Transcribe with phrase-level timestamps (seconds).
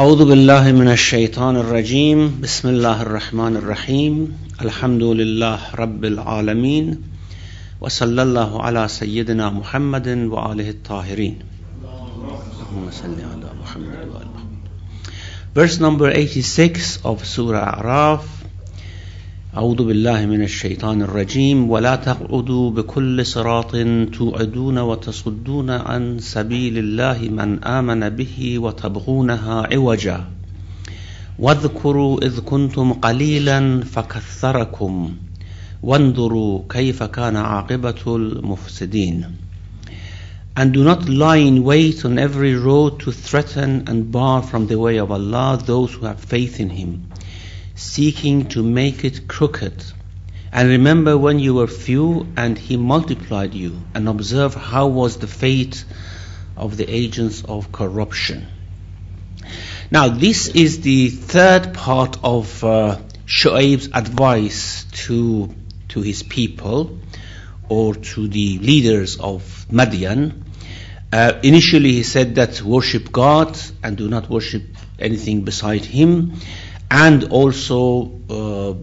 [0.00, 2.40] أعوذ بالله من الشيطان الرجيم.
[2.40, 4.38] بسم الله الرحمن الرحيم.
[4.62, 7.02] الحمد لله رب العالمين.
[7.80, 11.36] وصلى الله على سيدنا محمد وآله الطاهرين.
[11.84, 14.64] اللهم صل على محمد وآل محمد.
[15.52, 18.39] Verse number 86 of Surah Araf.
[19.56, 21.70] أعوذ بالله من الشيطان الرجيم.
[21.70, 23.72] ولا تقعدوا بكل صراط
[24.12, 30.24] توعدون وتصدون عن سبيل الله من آمن به وتبغونها عوجا.
[31.38, 35.10] واذكروا إذ كنتم قليلا فكثركم.
[35.82, 39.24] وانظروا كيف كان عاقبة المفسدين.
[40.56, 44.78] And do not lie in wait on every road to threaten and bar from the
[44.78, 47.02] way of Allah those who have faith in Him.
[47.80, 49.84] Seeking to make it crooked.
[50.52, 55.26] And remember when you were few and he multiplied you, and observe how was the
[55.26, 55.84] fate
[56.56, 58.46] of the agents of corruption.
[59.90, 62.98] Now, this is the third part of uh,
[63.94, 65.54] advice to,
[65.88, 66.98] to his people
[67.68, 70.42] or to the leaders of Madian.
[71.12, 74.64] Uh, initially, he said that worship God and do not worship
[74.98, 76.34] anything beside Him
[76.90, 78.74] and also uh,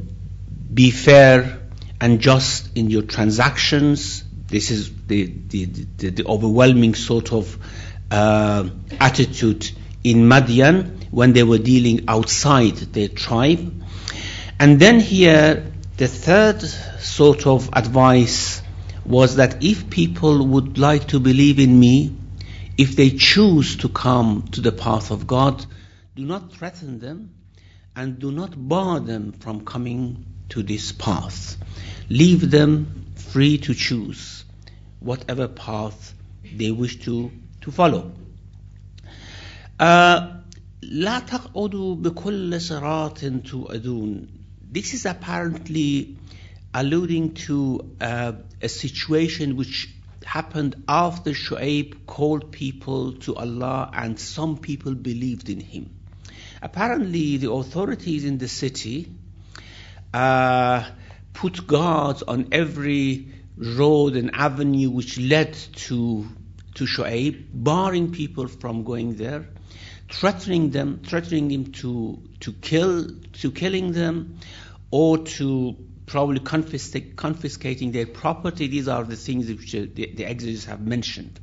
[0.73, 1.59] be fair
[1.99, 4.23] and just in your transactions.
[4.47, 7.57] This is the, the, the, the overwhelming sort of
[8.09, 8.69] uh,
[8.99, 9.69] attitude
[10.03, 13.83] in Madian when they were dealing outside their tribe.
[14.59, 18.61] And then here, the third sort of advice
[19.05, 22.15] was that if people would like to believe in me,
[22.77, 25.65] if they choose to come to the path of God,
[26.15, 27.31] do not threaten them
[27.96, 31.56] and do not bar them from coming to this path.
[32.08, 34.44] Leave them free to choose
[35.00, 36.14] whatever path
[36.56, 37.30] they wish to,
[37.62, 38.12] to follow.
[40.82, 44.28] لا تقعدوا بكل صراط توعدون
[44.72, 46.16] This is apparently
[46.74, 49.88] alluding to uh, a situation which
[50.24, 55.90] happened after Shu'aib called people to Allah and some people believed in him.
[56.61, 59.11] Apparently, the authorities in the city
[60.13, 60.89] uh,
[61.33, 66.27] put guards on every road and avenue which led to
[66.75, 69.47] to Shu'aib, barring people from going there,
[70.11, 74.39] threatening them, threatening them to to kill, to killing them,
[74.91, 75.75] or to
[76.05, 78.67] probably confisc- confiscating their property.
[78.67, 81.39] These are the things which the, the exegetes have mentioned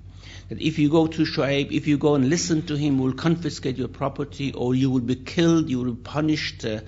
[0.49, 3.77] that if you go to Shu'aib, if you go and listen to him, we'll confiscate
[3.77, 6.81] your property, or you will be killed, you will be punished uh,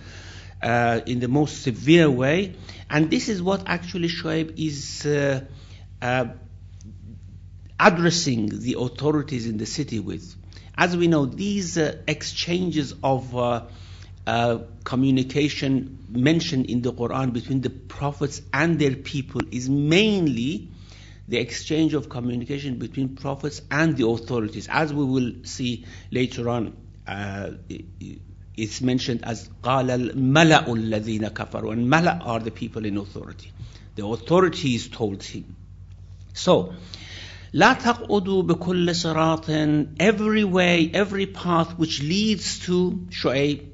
[0.63, 2.55] uh, in the most severe way.
[2.91, 5.45] And this is what actually Shu'aib is uh,
[6.03, 6.27] uh
[7.79, 10.35] addressing the authorities in the city with.
[10.79, 13.37] As we know, these uh, exchanges of
[14.27, 20.71] uh, communication mentioned in the Quran between the prophets and their people is mainly
[21.28, 24.68] the exchange of communication between prophets and the authorities.
[24.70, 26.76] As we will see later on,
[27.08, 27.52] uh,
[28.58, 33.52] it's mentioned as قال الملأ الذين كفروا and mala are the people in authority.
[33.96, 35.56] The authorities told him.
[36.34, 36.74] So,
[37.54, 43.68] لا تقعدوا بكل صراط every way, every path which leads to Shu'aib,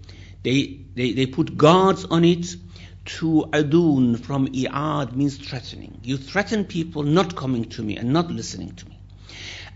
[0.43, 2.55] they, they, they put guards on it
[3.04, 5.98] to adun from i'ad means threatening.
[6.02, 8.98] You threaten people not coming to me and not listening to me.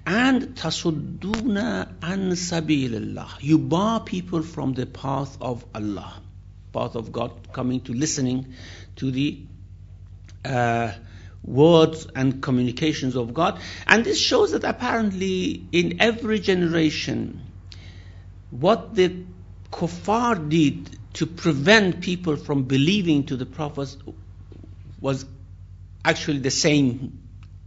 [0.07, 3.29] And tasudduna an sabilillah.
[3.41, 6.23] You bar people from the path of Allah,
[6.73, 8.55] path of God, coming to listening
[8.97, 9.41] to the
[10.45, 10.93] uh,
[11.43, 13.61] words and communications of God.
[13.87, 17.41] And this shows that apparently in every generation,
[18.51, 19.25] what the
[19.73, 23.97] kuffar did to prevent people from believing to the prophets
[25.01, 25.25] was
[26.05, 27.19] actually the same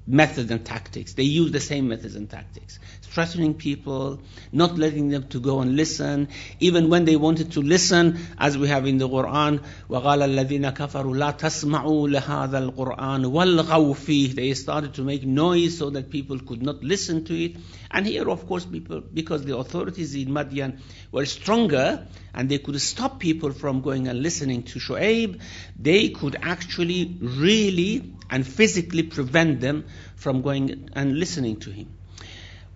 [0.09, 1.15] method and tactics.
[1.15, 2.78] They use the same methods and tactics.
[3.03, 4.21] Threatening people,
[4.53, 6.28] not letting them to go and listen.
[6.61, 11.16] Even when they wanted to listen, as we have in the Quran, وَقَالَ الَّذِينَ كَفَرُوا
[11.16, 16.63] لَا تَسْمَعُوا لَهَذَا الْقُرْآنِ وَالْغَوْا فِيهِ They started to make noise so that people could
[16.63, 17.57] not listen to it.
[17.91, 20.81] And here, of course, people, because the authorities in Madian
[21.13, 25.41] were stronger and they could stop people from going and listening to Shu'aib,
[25.78, 29.84] they could actually really and physically prevent them
[30.16, 31.86] from going and listening to him.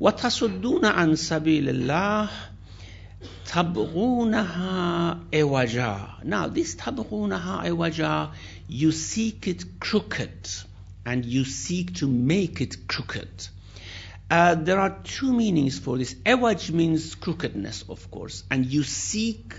[0.00, 2.28] وتصدون عن سبيل الله
[3.46, 8.30] تبغونها إوجا Now this تبغونها إوجا
[8.68, 10.48] you seek it crooked
[11.04, 13.48] and you seek to make it crooked.
[14.30, 16.14] uh, there are two meanings for this.
[16.14, 19.54] Awaj means crookedness, of course, and you seek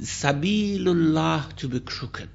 [0.00, 2.30] sabilullah to be crooked.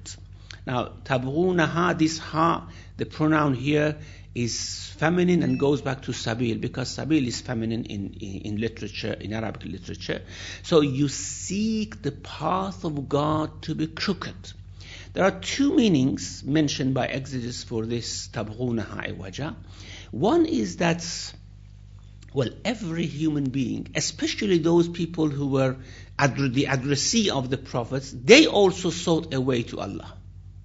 [0.65, 3.97] Now, tabghunaha, this ha, the pronoun here
[4.33, 9.13] is feminine and goes back to sabil because sabil is feminine in, in, in, literature,
[9.13, 10.21] in Arabic literature.
[10.63, 14.53] So you seek the path of God to be crooked.
[15.13, 19.55] There are two meanings mentioned by exegetes for this tabghunaha iwaja.
[20.11, 21.03] One is that,
[22.33, 25.75] well, every human being, especially those people who were
[26.17, 30.20] the addressee of the prophets, they also sought a way to Allah.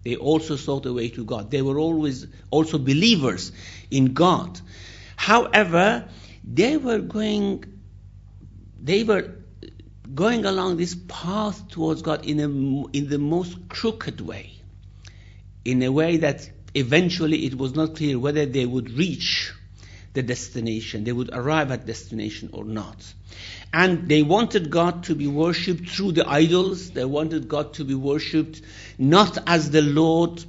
[0.07, 1.51] They also sought a way to God.
[1.51, 3.51] They were always also believers
[3.91, 4.61] in God.
[5.17, 6.09] However,
[6.45, 7.65] they were going,
[8.81, 9.33] they were
[10.15, 14.53] going along this path towards God in, a, in the most crooked way,
[15.65, 19.53] in a way that eventually it was not clear whether they would reach
[20.17, 23.15] the destination, they would arrive at destination or not.
[23.73, 26.91] And they wanted God to be worshipped through the idols.
[26.91, 28.63] They wanted God to be worshipped
[28.99, 30.45] not as the Lord.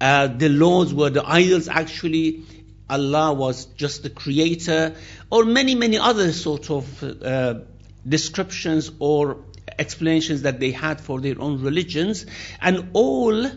[0.00, 2.42] Uh, the lords were the idols actually.
[2.90, 4.94] Allah was just the creator,
[5.30, 7.60] or many, many other sort of uh,
[8.06, 9.38] descriptions or
[9.78, 12.26] explanations that they had for their own religions,
[12.60, 13.50] and all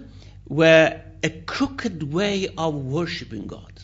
[0.48, 3.75] were a crooked way of worshipping God.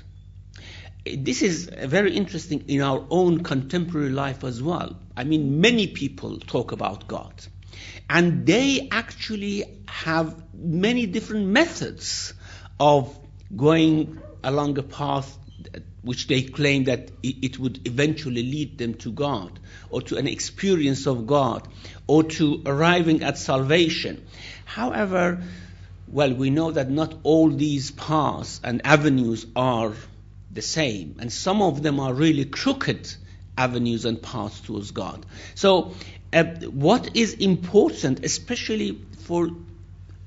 [1.03, 4.99] This is very interesting in our own contemporary life as well.
[5.17, 7.33] I mean, many people talk about God,
[8.07, 12.33] and they actually have many different methods
[12.79, 13.17] of
[13.55, 15.37] going along a path
[16.03, 19.59] which they claim that it would eventually lead them to God
[19.89, 21.67] or to an experience of God
[22.07, 24.25] or to arriving at salvation.
[24.65, 25.43] However,
[26.07, 29.93] well, we know that not all these paths and avenues are
[30.53, 33.13] the same, and some of them are really crooked
[33.57, 35.25] avenues and paths towards God.
[35.55, 35.93] So,
[36.33, 39.49] uh, what is important, especially for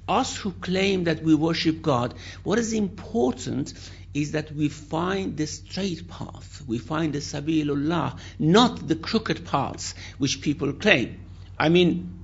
[0.07, 3.73] us who claim that we worship God, what is important
[4.13, 9.95] is that we find the straight path, we find the sabilullah, not the crooked paths
[10.19, 11.19] which people claim.
[11.59, 12.21] I mean,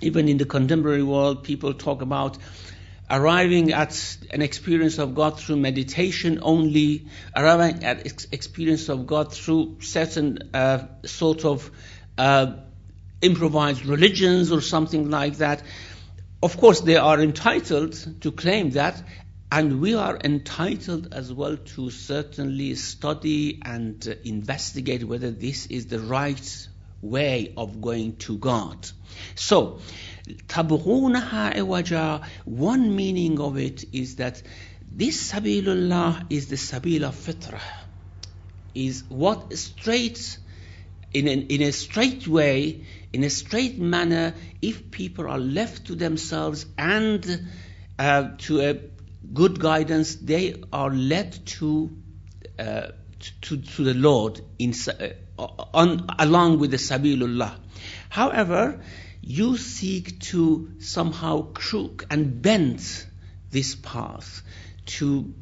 [0.00, 2.38] even in the contemporary world, people talk about
[3.10, 9.32] arriving at an experience of God through meditation only, arriving at ex- experience of God
[9.32, 11.70] through certain uh, sort of
[12.18, 12.54] uh,
[13.22, 15.62] improvised religions or something like that.
[16.42, 19.02] Of course, they are entitled to claim that,
[19.50, 25.86] and we are entitled as well to certainly study and uh, investigate whether this is
[25.86, 26.68] the right
[27.00, 28.88] way of going to God.
[29.34, 29.80] So,
[30.47, 34.41] تَبْغُونَهَا عِوَجًا One meaning of it is that
[34.91, 37.61] this Sabilullah is the Sabil of Fitrah,
[38.75, 40.37] is what straight,
[41.13, 45.95] in, an, in a straight way, in a straight manner, if people are left to
[45.95, 47.47] themselves and
[47.99, 48.79] uh, to a
[49.33, 51.95] good guidance, they are led to
[52.59, 52.87] uh,
[53.41, 57.57] to, to the Lord in, uh, on, along with the Sabilullah.
[58.09, 58.81] However,
[59.28, 62.80] you seek to somehow crook and bend
[63.50, 64.42] this path
[64.86, 65.34] to,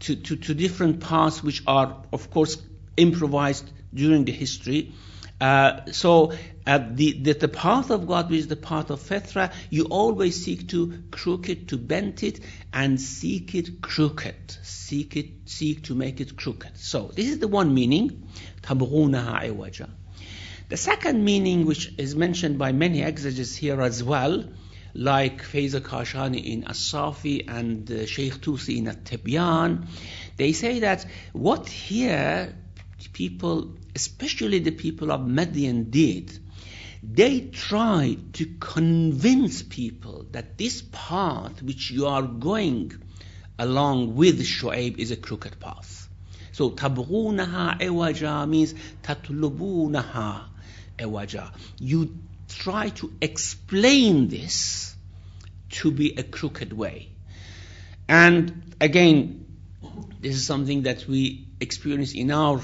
[0.00, 2.58] to, to, to different paths which are, of course,
[2.98, 4.92] improvised during the history.
[5.40, 6.32] Uh, so
[6.66, 10.44] uh, the, the, the, path of God, which is the path of Fitrah, you always
[10.44, 14.58] seek to crook it, to bend it, and seek it crooked.
[14.62, 16.76] Seek it, seek to make it crooked.
[16.76, 18.28] So this is the one meaning.
[18.60, 19.88] تَبْغُونَهَا عِوَجًا
[20.68, 24.44] the second meaning, which is mentioned by many exegetes here as well,
[24.94, 29.86] like Faiza Kashani in As-Safi and uh, Sheikh Tusi in At-Tibyan,
[30.36, 32.56] they say that what here
[33.12, 36.38] people, especially the people of Madian did,
[37.02, 42.92] they tried to convince people that this path which you are going
[43.58, 46.08] along with Shu'aib is a crooked path.
[46.52, 48.74] So tabghunaha iwaja means
[50.98, 51.50] ewaja.
[51.78, 54.94] You try to explain this
[55.70, 57.08] to be a crooked way.
[58.08, 59.46] And again,
[60.20, 62.60] this is something that we experience in our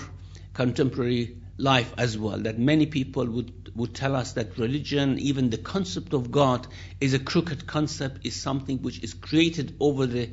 [0.55, 5.59] contemporary life as well, that many people would, would tell us that religion, even the
[5.59, 6.67] concept of God,
[7.01, 10.31] is a crooked concept, is something which is created over the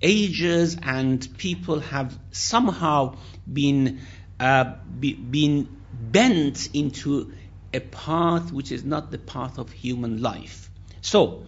[0.00, 3.16] ages, and people have somehow
[3.50, 4.00] been,
[4.38, 5.68] uh, be, been
[6.12, 7.32] bent into
[7.72, 10.70] a path which is not the path of human life.
[11.00, 11.44] So,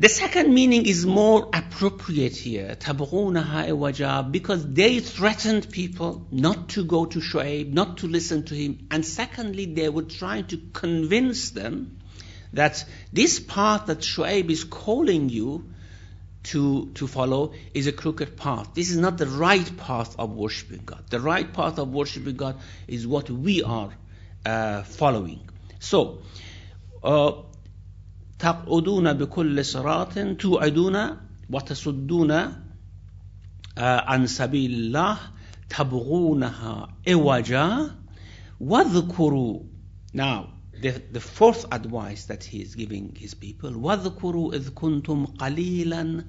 [0.00, 7.18] the second meaning is more appropriate here, because they threatened people not to go to
[7.18, 11.98] Shu'aib, not to listen to him, and secondly, they were trying to convince them
[12.54, 15.70] that this path that Shu'aib is calling you
[16.43, 18.73] to, to follow is a crooked path.
[18.73, 21.03] This is not the right path of worshiping God.
[21.09, 23.91] The right path of worshiping God is what we are
[24.45, 25.49] uh, following.
[25.79, 26.19] So,
[27.03, 27.31] uh,
[28.39, 31.17] تقعدون بكل صراط توعدون
[31.49, 32.31] وتصدون
[33.77, 35.17] عن سبيل الله
[35.69, 37.91] تبغونها عوجا
[38.59, 39.59] واذكروا
[40.13, 40.47] now
[40.81, 46.25] the, the fourth advice that he is giving his people واذكروا إذ كنتم قليلا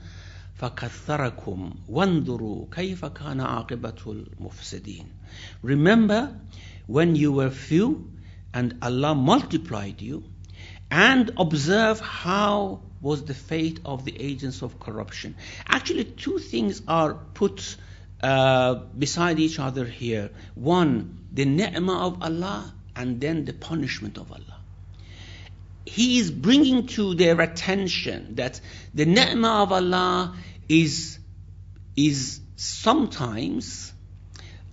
[0.54, 5.06] فكثركم وانظروا كيف كان عاقبة المفسدين
[5.62, 6.34] remember
[6.86, 8.10] when you were few
[8.54, 10.24] and Allah multiplied you
[10.90, 15.36] and observe how was the fate of the agents of corruption.
[15.66, 17.76] Actually, two things are put
[18.22, 20.30] uh, beside each other here.
[20.54, 24.57] One, the ni'mah of Allah, and then the punishment of Allah.
[25.85, 28.61] He is bringing to their attention that
[28.93, 30.35] the ni'mah of Allah
[30.69, 31.17] is,
[31.95, 33.91] is sometimes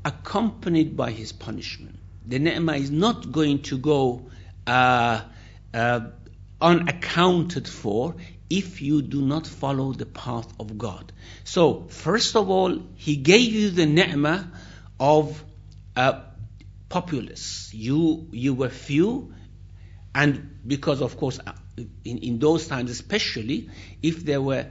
[0.04, 1.98] accompanied by His punishment.
[2.26, 4.28] The ni'mah is not going to go
[4.66, 5.22] uh,
[5.72, 6.00] uh,
[6.60, 8.16] unaccounted for
[8.50, 11.12] if you do not follow the path of God.
[11.44, 14.50] So, first of all, He gave you the ni'mah
[15.00, 15.42] of
[15.96, 16.27] a
[16.88, 17.70] populace.
[17.72, 19.34] You, you were few,
[20.14, 21.52] and because, of course, uh,
[22.04, 23.70] in, in those times especially,
[24.02, 24.66] if there were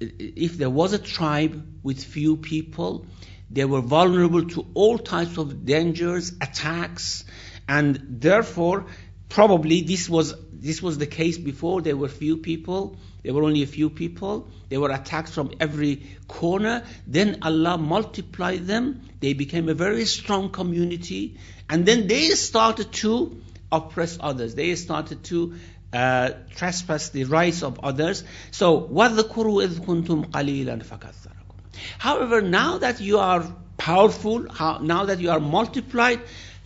[0.00, 3.06] if there was a tribe with few people,
[3.50, 7.24] they were vulnerable to all types of dangers, attacks,
[7.68, 8.86] and therefore
[9.28, 13.63] probably this was this was the case before there were few people there were only
[13.63, 19.69] a few people there were attacks from every corner then allah multiplied them they became
[19.69, 21.37] a very strong community
[21.69, 23.41] and then they started to
[23.71, 25.55] oppress others they started to
[25.93, 31.55] uh, trespass the rights of others so وَذْكُرُوا إِذْ كُنْتُمْ قَلِيلًا فَكَثَّرَكُمْ
[31.97, 33.45] however now that you are
[33.77, 36.19] powerful how, now that you are multiplied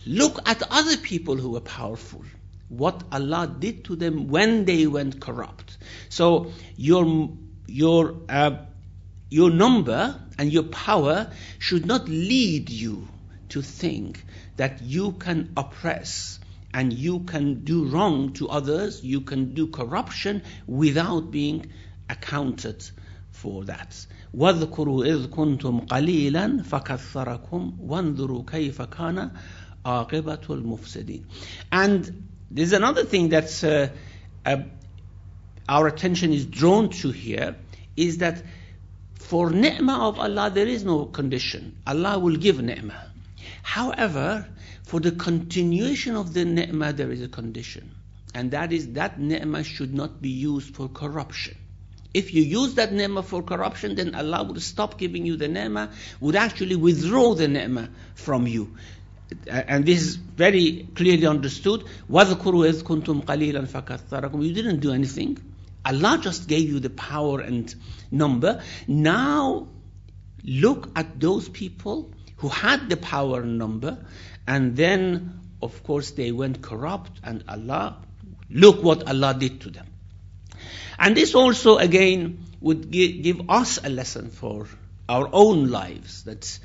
[0.06, 2.24] look at other people who are powerful
[2.68, 5.76] what Allah did to them when they went corrupt.
[6.08, 7.30] So your
[7.66, 8.56] your uh,
[9.28, 13.08] your number and your power should not lead you
[13.50, 14.24] to think
[14.56, 16.38] that you can oppress
[16.72, 21.70] and you can do wrong to others, you can do corruption without being
[22.08, 22.88] accounted
[23.30, 24.06] for that.
[24.34, 29.30] واذكروا إذ كنتم قليلا فكثركم وانظروا كيف كان
[29.84, 31.24] عاقبة المفسدين.
[31.70, 33.87] And there's another thing that uh,
[34.47, 34.63] uh,
[35.67, 37.55] our attention is drawn to here
[37.95, 38.43] is that
[39.15, 41.77] for ni'mah of Allah there is no condition.
[41.85, 43.11] Allah will give ni'mah.
[43.63, 44.47] However,
[44.83, 47.93] for the continuation of the ni'mah there is a condition.
[48.33, 51.57] And that is that ni'mah should not be used for corruption.
[52.13, 55.91] If you use that ni'mah for corruption, then Allah would stop giving you the ni'mah,
[56.21, 58.77] would actually withdraw the ni'mah from you
[59.46, 61.84] and this is very clearly understood.
[62.10, 65.38] وَذْكُرُوا إِذْ كُنْتُمْ قَلِيلًا فَكَثَّرَكُمْ You didn't do anything.
[65.84, 67.74] Allah just gave you the power and
[68.10, 68.62] number.
[68.86, 69.68] Now,
[70.44, 73.98] look at those people who had the power and number,
[74.46, 77.96] and then, of course, they went corrupt, and Allah,
[78.50, 79.86] look what Allah did to them.
[80.98, 84.66] And this also, again, would give us a lesson for
[85.08, 86.24] our own lives.
[86.24, 86.58] That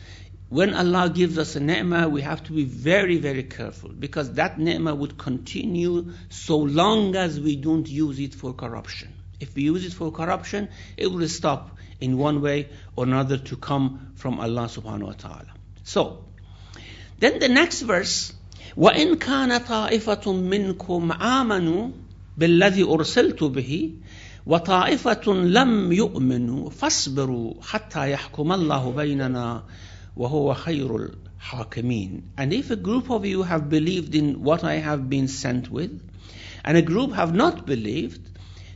[0.51, 4.57] when Allah gives us a ni'mah, we have to be very, very careful because that
[4.57, 9.13] ni'mah would continue so long as we don't use it for corruption.
[9.41, 13.57] If we use it for corruption, it will stop in one way or another to
[13.57, 15.53] come from Allah subhanahu wa ta'ala.
[15.83, 16.23] So,
[17.19, 18.31] then the next verse,
[18.77, 21.91] وَإِن كَانَ طَائِفَةٌ مِّنْكُمْ آمَنُوا
[22.39, 23.91] بِالَّذِي أُرْسِلْتُ بِهِ
[24.47, 29.63] وطائفة لم يؤمنوا فاصبروا حتى يحكم الله بيننا
[30.17, 31.11] وَهُوَ خَيْرُ
[31.41, 35.69] الْحَاكِمِينَ And if a group of you have believed in what I have been sent
[35.69, 36.01] with,
[36.63, 38.27] and a group have not believed,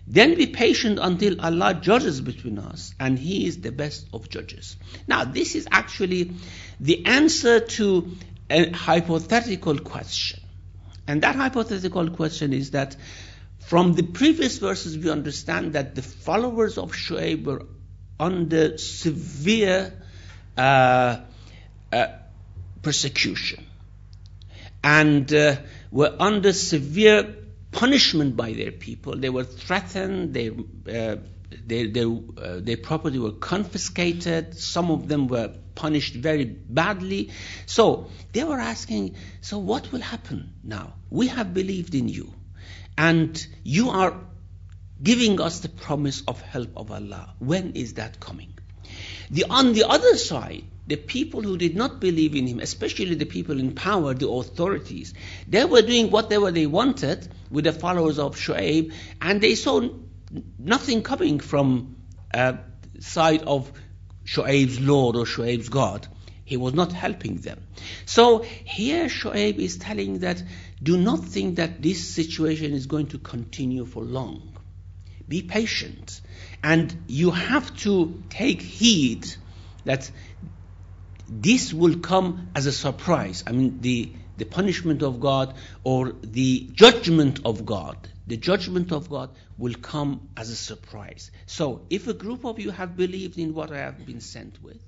[0.08, 4.76] then be patient until Allah judges between us, and He is the best of judges.
[5.08, 6.34] Now, this is actually
[6.80, 8.12] the answer to
[8.50, 10.42] a hypothetical question.
[11.08, 12.96] And that hypothetical question is that
[13.60, 17.66] from the previous verses, we understand that the followers of Shu'aib were
[18.20, 19.94] under severe
[20.57, 21.21] uh,
[21.93, 22.07] uh,
[22.83, 23.67] persecution
[24.83, 25.57] and uh,
[25.91, 27.35] were under severe
[27.73, 29.17] punishment by their people.
[29.17, 31.17] They were threatened, they, uh,
[31.67, 34.59] their, their, uh, their property were confiscated.
[34.59, 37.31] Some of them were punished very badly.
[37.67, 40.95] So they were asking, so what will happen now?
[41.11, 42.33] We have believed in you,
[42.97, 44.19] and you are
[45.03, 47.35] giving us the promise of help of Allah.
[47.39, 48.56] When is that coming?
[49.31, 53.27] The, on the other side, the people who did not believe in him, especially the
[53.27, 55.15] people in power, the authorities,
[55.49, 59.89] they were doing whatever they wanted with the followers of Shu'aib, and they saw
[60.59, 61.97] nothing coming from
[62.33, 62.55] uh,
[63.01, 63.71] side of
[64.25, 66.07] Shu'aib's Lord or Shu'aib's God.
[66.45, 67.67] He was not helping them.
[68.05, 70.41] So here Shu'aib is telling that
[70.81, 74.57] do not think that this situation is going to continue for long.
[75.29, 76.21] Be patient.
[76.63, 79.27] And you have to take heed
[79.85, 80.11] that
[81.29, 83.45] this will come as a surprise.
[83.47, 87.97] I mean, the, the punishment of God or the judgment of God.
[88.27, 91.31] The judgment of God will come as a surprise.
[91.47, 94.83] So, if a group of you have believed in what I have been sent with,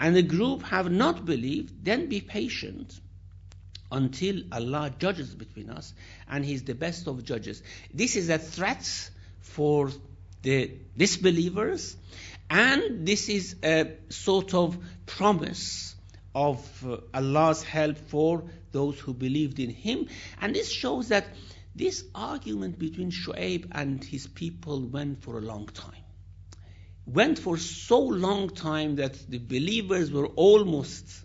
[0.00, 2.98] and a group have not believed, then be patient
[3.90, 5.94] until Allah judges between us,
[6.28, 7.62] and He's the best of judges.
[7.94, 9.90] This is a threat for
[10.42, 11.96] the disbelievers,
[12.50, 15.94] and this is a sort of promise
[16.34, 20.06] of uh, Allah's help for those who believed in Him.
[20.40, 21.26] And this shows that
[21.74, 26.02] this argument between Shu'aib and his people went for a long time.
[27.06, 31.24] Went for so long time that the believers were almost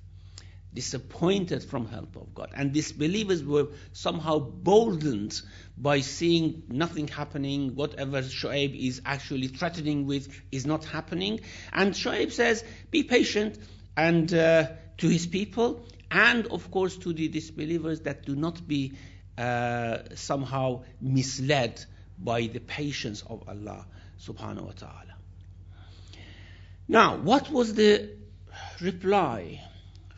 [0.73, 2.51] disappointed from help of God.
[2.55, 5.41] And disbelievers were somehow boldened
[5.77, 11.41] by seeing nothing happening, whatever Shu'aib is actually threatening with is not happening.
[11.71, 13.57] And Shu'aib says, be patient
[13.97, 18.93] and uh, to his people, and of course to the disbelievers that do not be
[19.37, 21.83] uh, somehow misled
[22.19, 23.85] by the patience of Allah
[24.21, 25.15] subhanahu wa ta'ala.
[26.87, 28.11] Now, what was the
[28.79, 29.61] reply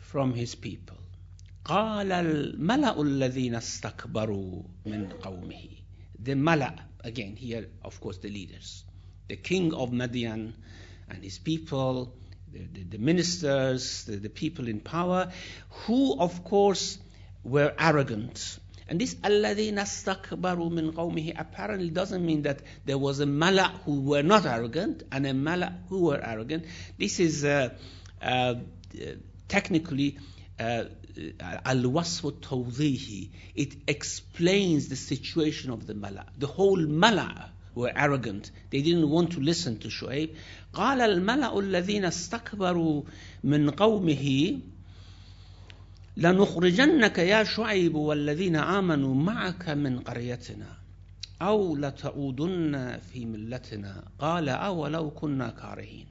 [0.00, 0.95] from his people.
[1.66, 5.76] قال الملأ الذين استكبروا من قومه
[6.26, 8.84] the mala, again, here, of course, the leaders,
[9.28, 10.54] the king of Madian
[11.08, 12.12] and his people,
[12.52, 15.30] the, the, the ministers, the, the, people in power,
[15.86, 16.98] who, of course,
[17.44, 18.58] were arrogant.
[18.88, 24.00] And this alladhina stakbaru min qawmihi apparently doesn't mean that there was a mala who
[24.02, 26.64] were not arrogant and a mala who were arrogant.
[26.98, 27.70] This is uh,
[28.22, 28.54] uh,
[29.48, 30.18] technically
[30.58, 30.84] uh,
[31.64, 38.82] al-wasf tawdihi it explains the situation of the mala the whole mala were arrogant they
[38.82, 40.30] didn't want to listen to Shu'aib
[40.72, 43.02] قال الملأ الذين استكبروا
[43.44, 44.58] من قومه
[46.16, 50.76] لنخرجنك يا شعيب والذين آمنوا معك من قريتنا
[51.42, 56.06] أو لتعودن في ملتنا قال أولو كنا كارهين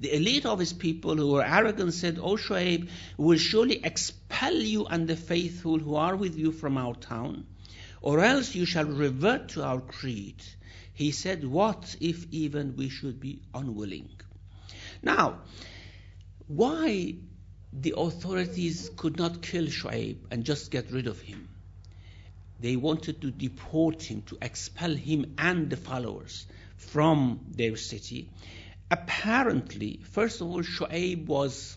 [0.00, 4.54] The elite of his people who were arrogant said, O Shu'aib, we will surely expel
[4.54, 7.46] you and the faithful who are with you from our town,
[8.00, 10.42] or else you shall revert to our creed.
[10.94, 14.08] He said, What if even we should be unwilling?
[15.02, 15.42] Now,
[16.46, 17.16] why
[17.70, 21.46] the authorities could not kill Shu'aib and just get rid of him?
[22.58, 28.30] They wanted to deport him, to expel him and the followers from their city
[28.90, 31.76] apparently, first of all, Shu'aib was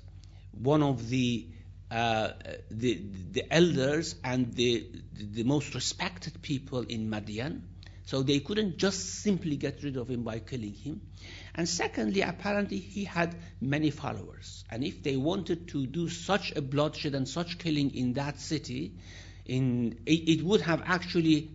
[0.51, 1.47] one of the
[1.93, 2.33] uh,
[2.71, 7.61] the, the elders and the, the most respected people in Madian.
[8.05, 11.01] So they couldn't just simply get rid of him by killing him.
[11.53, 14.65] And secondly, apparently he had many followers.
[14.71, 18.95] And if they wanted to do such a bloodshed and such killing in that city,
[19.45, 21.51] in, it, it would have actually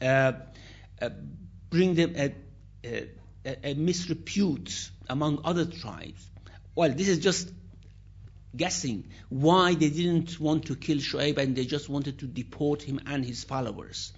[0.00, 0.32] uh,
[1.02, 1.10] uh,
[1.68, 2.34] bring them a,
[2.82, 3.08] a,
[3.44, 6.30] a misrepute among other tribes.
[6.74, 7.52] Well, this is just
[8.56, 12.98] guessing why they didn't want to kill Shu'aib and they just wanted to deport him
[13.06, 14.12] and his followers.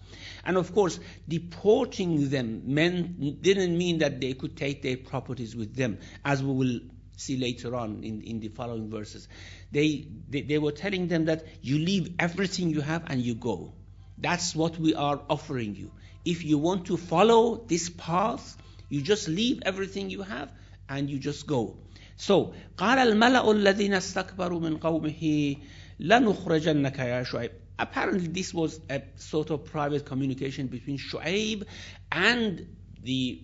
[0.44, 5.74] And of course, deporting them meant, didn't mean that they could take their properties with
[5.74, 6.80] them, as we will
[7.16, 9.28] see later on in, in the following verses.
[9.72, 13.72] They, they, they were telling them that you leave everything you have and you go.
[14.18, 15.90] That's what we are offering you.
[16.24, 18.56] If you want to follow this path,
[18.88, 20.50] you just leave everything you have
[20.87, 21.77] and you just go.
[22.17, 25.55] So, قال الملأ الذين استكبروا من قومه
[25.99, 27.51] لنخرجنك يا شعيب.
[27.79, 31.63] Apparently this was a sort of private communication between Shu'aib
[32.11, 32.67] and
[33.01, 33.41] the,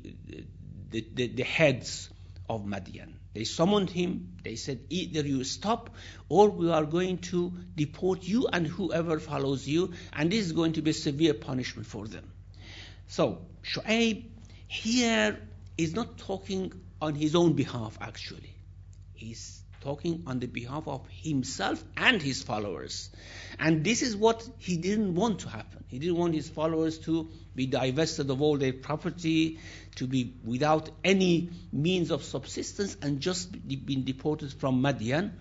[0.91, 2.09] the, the, the heads
[2.49, 3.13] of Madian.
[3.33, 4.37] They summoned him.
[4.43, 5.89] They said, either you stop
[6.29, 9.93] or we are going to deport you and whoever follows you.
[10.13, 12.31] And this is going to be a severe punishment for them.
[13.07, 14.25] So Shu'aib
[14.67, 15.37] here
[15.77, 18.55] is not talking on his own behalf actually.
[19.13, 23.11] He's talking on the behalf of himself and his followers.
[23.59, 25.83] And this is what he didn't want to happen.
[25.87, 29.59] He didn't want his followers to be divested of all their property,
[29.97, 35.31] to be without any means of subsistence, and just been deported from Madian.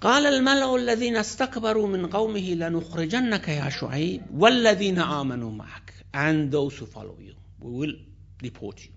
[0.00, 6.84] قال الملأ الذين استكبروا من قومه لنخرجنك يا شعيب والذين آمنوا معك and those who
[6.84, 7.94] follow you we will
[8.42, 8.90] deport you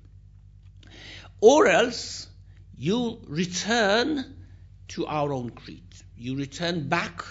[1.41, 2.27] or else
[2.77, 4.25] you return
[4.89, 5.83] to our own creed.
[6.15, 7.23] You return back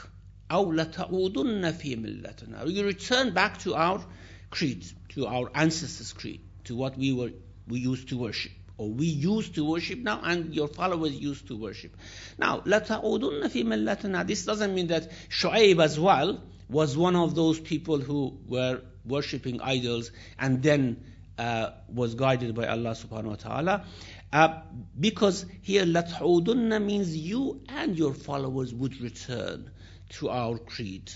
[0.51, 2.65] أو لتعودن في ملتنا.
[2.67, 4.05] You return back to our
[4.51, 7.33] creed, to our ancestors' creed, to what we were
[7.67, 8.53] we used to worship.
[8.79, 11.97] Or we used to worship now and your followers used to worship.
[12.39, 14.27] Now, لتعودن في ملتنا.
[14.27, 19.61] This doesn't mean that Shu'aib as well was one of those people who were worshipping
[19.61, 20.97] idols and then
[21.38, 23.86] uh, was guided by Allah subhanahu wa ta'ala.
[24.32, 24.62] Uh,
[25.00, 29.70] because here, لَتْعُودُنَّ means you and your followers would return
[30.10, 31.12] to our creed.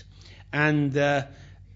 [0.52, 1.26] And uh,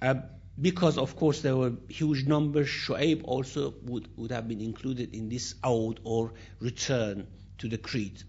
[0.02, 0.14] uh,
[0.60, 5.28] because, of course, there were huge numbers, Shu'aib also would, would have been included in
[5.28, 7.26] this out or return
[7.58, 8.22] to the creed.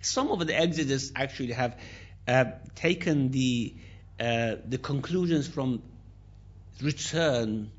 [0.00, 1.78] Some of the exegetes actually have
[2.26, 3.74] uh, taken the,
[4.20, 5.82] uh, the conclusions from
[6.82, 7.70] return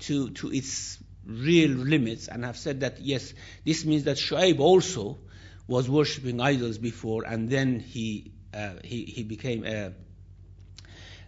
[0.00, 3.33] to, to its real limits and have said that yes,
[3.65, 5.19] this means that Shu'aib also
[5.67, 9.93] was worshipping idols before and then he, uh, he, he became a,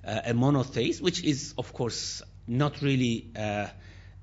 [0.03, 3.67] a monotheist, which is of course not really uh,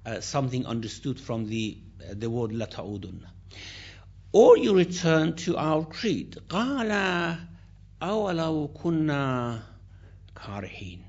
[0.04, 3.20] uh, something understood from the, uh, the word لَتَعُودُنَّ.
[4.32, 6.38] Or you return to our creed.
[6.48, 7.38] قَالَ
[8.00, 9.62] أَوَلَوْ كُنَّا
[10.34, 11.00] كَارِهِينَ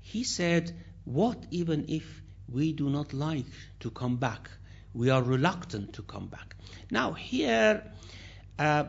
[0.00, 3.45] He said, what even if we do not like
[3.81, 4.49] to come back.
[4.93, 6.55] We are reluctant to come back.
[6.91, 7.83] Now, here,
[8.57, 8.85] uh,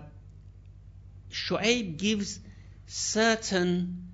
[1.31, 2.41] Shu'aib gives
[2.87, 4.09] certain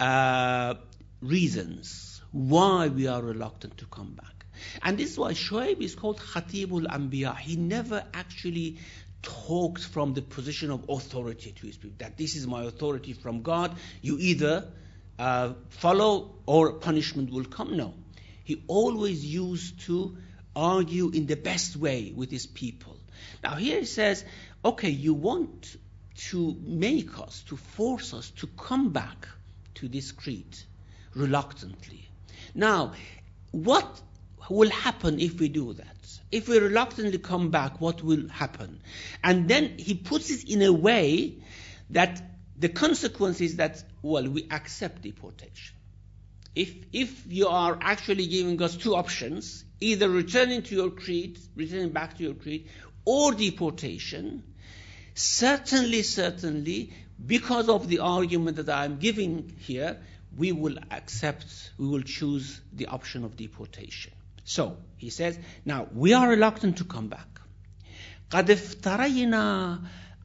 [0.00, 0.74] uh,
[1.20, 4.46] reasons why we are reluctant to come back.
[4.82, 7.36] And this is why Shu'aib is called Khatibul Anbiya.
[7.36, 8.78] He never actually
[9.22, 13.42] talked from the position of authority to his people, that this is my authority from
[13.42, 14.66] God, you either
[15.18, 17.76] uh, follow or punishment will come.
[17.76, 17.94] No
[18.44, 20.16] he always used to
[20.54, 22.96] argue in the best way with his people.
[23.42, 24.24] Now here he says,
[24.64, 25.76] okay, you want
[26.28, 29.28] to make us, to force us to come back
[29.76, 30.58] to this creed
[31.14, 32.08] reluctantly.
[32.54, 32.92] Now,
[33.50, 34.00] what
[34.48, 35.86] will happen if we do that?
[36.30, 38.80] If we reluctantly come back, what will happen?
[39.22, 41.36] And then he puts it in a way
[41.90, 42.22] that
[42.58, 45.74] the consequence is that, well, we accept deportation
[46.54, 51.90] if, if you are actually giving us two options, either returning to your creed, returning
[51.90, 52.68] back to your creed,
[53.04, 54.42] or deportation,
[55.14, 56.92] certainly, certainly,
[57.24, 59.98] because of the argument that I'm giving here,
[60.36, 64.12] we will accept, we will choose the option of deportation.
[64.44, 67.40] So, he says, now we are reluctant to come back.
[68.30, 68.48] قَدْ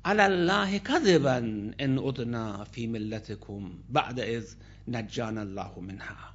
[0.08, 1.38] على الله كذبا
[1.82, 4.46] إن أدنا في ملتكم بعد إذ
[4.88, 6.34] نجانا الله منها.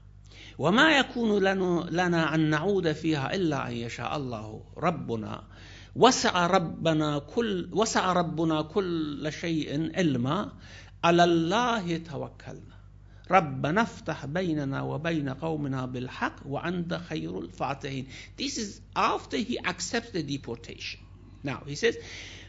[0.58, 1.42] وما يكون
[1.90, 5.42] لنا أن نعود فيها إلا أن يشاء الله ربنا.
[5.96, 10.52] وسع ربنا كل وسع ربنا كل شيء علما.
[11.04, 12.76] على الله توكلنا.
[13.30, 18.06] ربنا افتح بيننا وبين قومنا بالحق وأنت خير الفاتحين.
[18.36, 21.00] This is after he accepts the deportation.
[21.44, 21.96] Now he says,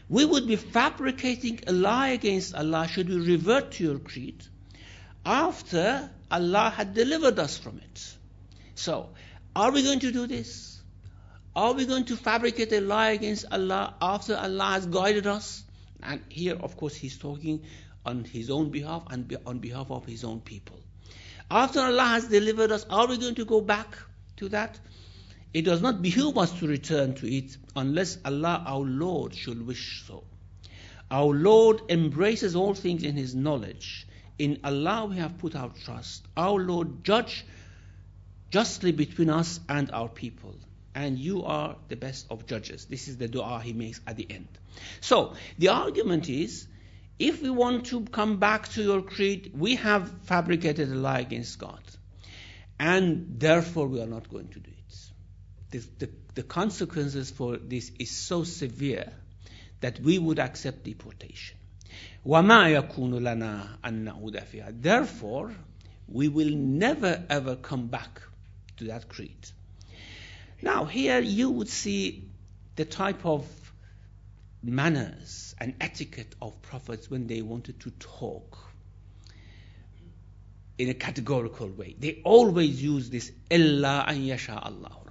[0.08, 4.44] we would be fabricating a lie against Allah should we revert to your creed
[5.24, 8.14] after Allah had delivered us from it.
[8.74, 9.10] So,
[9.56, 10.80] are we going to do this?
[11.56, 15.62] Are we going to fabricate a lie against Allah after Allah has guided us?
[16.02, 17.62] And here, of course, he's talking
[18.04, 20.80] on his own behalf and on behalf of his own people.
[21.50, 23.96] After Allah has delivered us, are we going to go back
[24.38, 24.78] to that?
[25.54, 30.02] It does not behoove us to return to it unless Allah, our Lord, should wish
[30.06, 30.24] so.
[31.10, 34.06] Our Lord embraces all things in His knowledge
[34.38, 36.26] in Allah we have put our trust.
[36.36, 37.44] Our Lord, judge
[38.50, 40.56] justly between us and our people.
[40.94, 42.84] And you are the best of judges.
[42.86, 44.48] This is the dua he makes at the end.
[45.00, 46.68] So, the argument is
[47.18, 51.58] if we want to come back to your creed, we have fabricated a lie against
[51.58, 51.82] God.
[52.78, 54.73] And therefore, we are not going to do it
[55.73, 59.11] The, the, the consequences for this is so severe
[59.81, 61.57] that we would accept deportation.
[62.25, 65.55] وَمَا يَكُونُ لَنَا أَن نَعُودَ فِيهَا Therefore,
[66.07, 68.21] we will never ever come back
[68.77, 69.49] to that creed.
[70.61, 72.29] Now, here you would see
[72.75, 73.45] the type of
[74.61, 78.57] manners and etiquette of prophets when they wanted to talk
[80.77, 81.95] in a categorical way.
[81.97, 85.02] They always use this illa an yasha Allah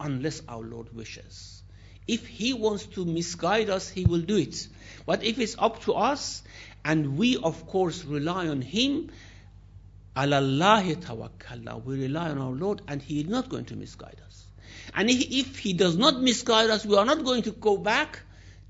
[0.00, 1.62] unless our Lord wishes.
[2.06, 4.68] If He wants to misguide us, He will do it.
[5.06, 6.42] But if it's up to us,
[6.84, 9.10] and we of course rely on Him,
[10.16, 14.44] Allah tawakkalna, we rely on our Lord, and He is not going to misguide us.
[14.94, 18.20] And if He does not misguide us, we are not going to go back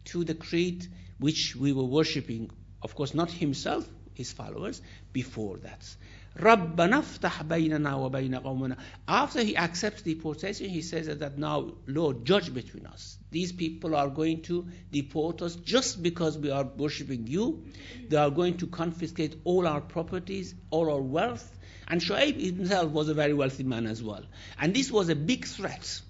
[0.06, 0.86] to the creed
[1.18, 2.50] which we were worshipping.
[2.82, 5.96] Of course, not Himself, His followers, before that.
[6.38, 8.77] رَبَّنَا افتح بيننا وبين قومنا.
[9.08, 13.17] After he accepts deportation, he says that now, Lord, judge between us.
[13.29, 17.63] These people are going to deport us just because we are worshipping you.
[18.10, 21.47] They are going to confiscate all our properties, all our wealth.
[21.88, 24.23] And Shu'aib himself was a very wealthy man as well.
[24.60, 26.01] And this was a big threat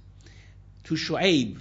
[0.85, 1.59] to Shu'aib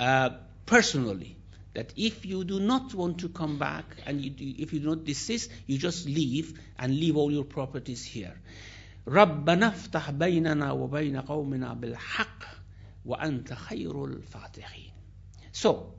[0.00, 0.30] uh,
[0.66, 1.36] personally
[1.74, 4.88] that if you do not want to come back and you do, if you do
[4.90, 8.34] not desist, you just leave and leave all your properties here.
[9.06, 12.44] ربنا افتح بيننا وبين قومنا بالحق
[13.04, 14.90] وأنت خير الفاتحين.
[15.52, 15.92] So,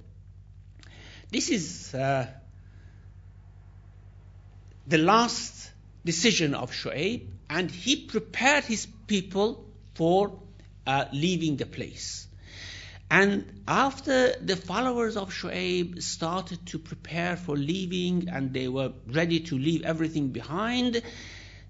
[1.32, 2.28] this is uh,
[4.88, 5.72] the last
[6.04, 10.39] decision of Shu'aib, and he prepared his people for
[10.88, 12.28] uh, leaving the place.
[13.10, 19.41] And after the followers of Shu'aib started to prepare for leaving and they were ready
[19.41, 21.02] to leave everything behind,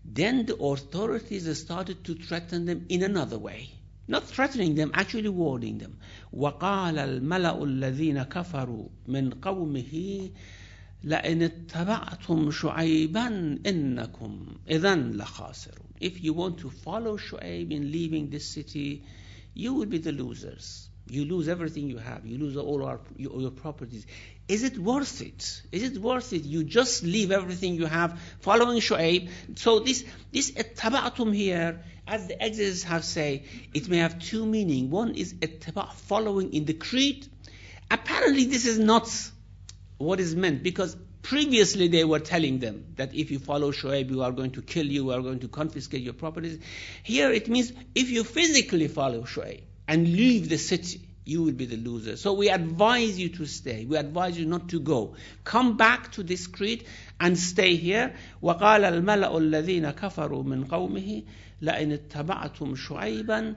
[0.06, 3.70] then the authorities started to threaten them in another way.
[4.08, 5.98] Not threatening them, actually warning them.
[6.34, 10.32] وقال الملأ الذين كفروا من قومه
[11.04, 16.00] لئن اتبعتم شعيبا إنكم إذا لخاسرون.
[16.00, 19.04] If you want to follow Shu'aib in leaving this city,
[19.54, 20.89] you will be the losers.
[21.11, 22.25] You lose everything you have.
[22.25, 24.07] You lose all our, your, your properties.
[24.47, 25.63] Is it worth it?
[25.73, 26.45] Is it worth it?
[26.45, 29.29] You just leave everything you have following Shu'aib.
[29.57, 33.45] So this, this ittaba'tum here, as the exegetes have say,
[33.75, 34.91] it may have two meaning.
[34.91, 37.27] One is ittaba, following in the creed.
[37.91, 39.09] Apparently this is not
[39.99, 44.23] what is meant because previously they were telling them that if you follow Shu'aib, we
[44.23, 46.59] are going to kill you, we are going to confiscate your properties.
[47.03, 51.66] Here it means if you physically follow Shu'aib, and leave the city, you will be
[51.66, 52.18] the loser.
[52.18, 53.86] So we advise you to stay.
[53.86, 55.16] We advise you not to go.
[55.44, 56.86] Come back to this creed
[57.20, 58.14] and stay here.
[58.42, 61.24] وقال الملأ الذين كفروا من قومه
[61.62, 63.56] لئن اتبعتم شعيبا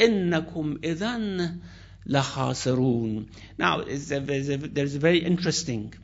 [0.00, 1.58] إنكم إذا
[2.06, 3.26] لخاسرون.
[3.58, 5.94] Now, there's a, there's a very interesting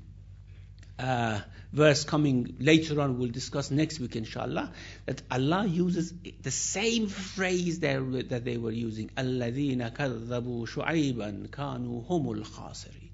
[0.98, 1.40] uh,
[1.72, 4.72] verse coming later on, we'll discuss next week, inshallah,
[5.06, 6.12] that Allah uses
[6.42, 9.10] the same phrase there that they were using.
[9.16, 13.10] الَّذِينَ كَذَّبُوا شُعَيْبًا كَانُوا هُمُ الْخَاسِرِينَ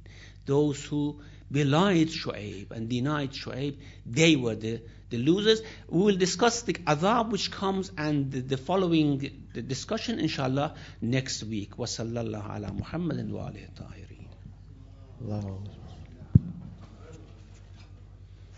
[0.46, 1.20] Those who
[1.51, 5.61] belied Shu'aib and denied Shu'aib, they were the, the losers.
[5.88, 9.18] We will discuss the adhab which comes and the, the following
[9.53, 11.77] the discussion, inshallah, next week.
[11.77, 14.29] وَصَلَّى اللَّهُ عَلَى مُحَمَّدٍ وَآلِهِ الطَّاهِرِينَ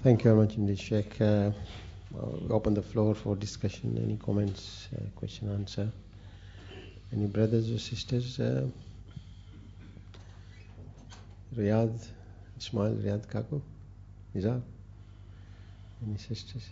[0.01, 1.19] Thank you very much indeed, Sheikh.
[1.19, 1.51] Uh,
[2.13, 3.99] we open the floor for discussion.
[4.01, 5.91] Any comments, uh, question, answer?
[7.11, 8.39] Any brothers or sisters?
[8.39, 8.67] Uh,
[11.53, 11.99] Riyadh,
[12.57, 13.61] Ismail, Riyadh Kaku,
[14.33, 14.61] Nizar?
[16.07, 16.69] Any sisters?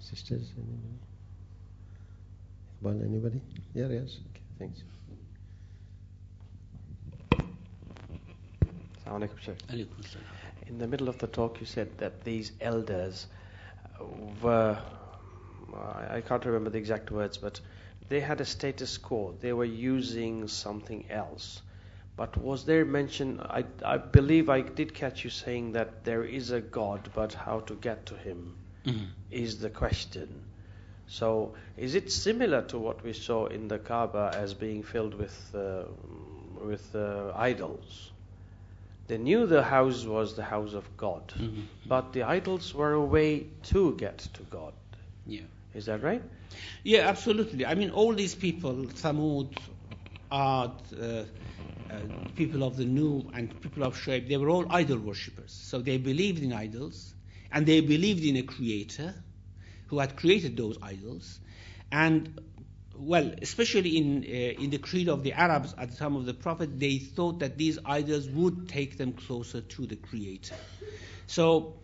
[0.00, 0.50] Sisters?
[0.58, 0.98] Anybody?
[2.82, 3.40] Iqbal, anybody?
[3.72, 4.18] Yeah, yes.
[4.28, 4.82] Okay, thanks.
[9.06, 10.39] Assalamu alaikum, Sheikh
[10.70, 13.26] in the middle of the talk, you said that these elders
[14.40, 14.78] were,
[15.74, 17.60] I can't remember the exact words, but
[18.08, 19.34] they had a status quo.
[19.40, 21.62] They were using something else.
[22.16, 26.50] But was there mention, I, I believe I did catch you saying that there is
[26.50, 28.54] a God, but how to get to Him
[28.86, 29.04] mm-hmm.
[29.30, 30.44] is the question.
[31.06, 35.52] So, is it similar to what we saw in the Kaaba as being filled with,
[35.54, 35.84] uh,
[36.64, 38.12] with uh, idols?
[39.10, 41.62] They knew the house was the house of God, mm-hmm.
[41.84, 44.72] but the idols were a way to get to God.
[45.26, 45.40] Yeah.
[45.74, 46.22] Is that right?
[46.84, 47.66] Yeah, absolutely.
[47.66, 49.58] I mean, all these people, Thamud,
[50.30, 51.24] Ad, uh, uh,
[52.36, 55.50] people of the Nuh and people of Shu'aib, they were all idol worshippers.
[55.50, 57.12] So they believed in idols,
[57.50, 59.12] and they believed in a creator
[59.88, 61.40] who had created those idols.
[61.90, 62.40] And
[63.00, 66.34] well, especially in, uh, in the creed of the Arabs at the time of the
[66.34, 70.56] Prophet, they thought that these idols would take them closer to the Creator.
[71.26, 71.74] So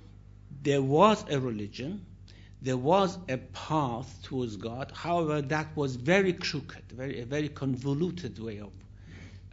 [0.62, 2.04] there was a religion,
[2.62, 4.92] there was a path towards God.
[4.94, 8.72] However, that was very crooked, very, a very convoluted way of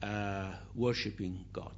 [0.02, 1.74] uh, worshipping God.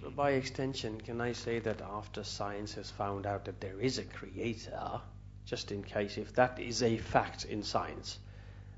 [0.00, 3.98] So by extension, can I say that after science has found out that there is
[3.98, 5.00] a creator,
[5.46, 8.18] just in case if that is a fact in science,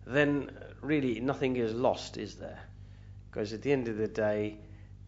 [0.07, 2.61] then really nothing is lost, is there?
[3.31, 4.57] Because at the end of the day,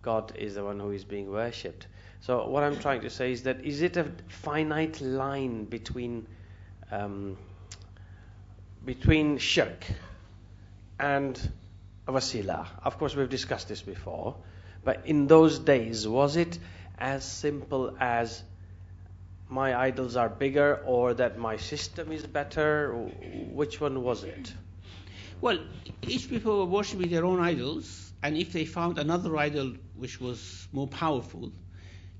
[0.02, 1.86] God is the one who is being worshipped.
[2.20, 6.26] So what I'm trying to say is that is it a finite line between
[6.90, 7.36] um,
[8.84, 9.84] between shirk
[10.98, 11.38] and
[12.06, 12.66] wasila?
[12.82, 14.36] Of course, we've discussed this before,
[14.84, 16.58] but in those days, was it
[16.98, 18.42] as simple as
[19.48, 22.92] my idols are bigger or that my system is better?
[23.52, 24.52] Which one was it?
[25.40, 25.58] Well,
[26.02, 30.66] each people were worshipping their own idols, and if they found another idol which was
[30.72, 31.52] more powerful,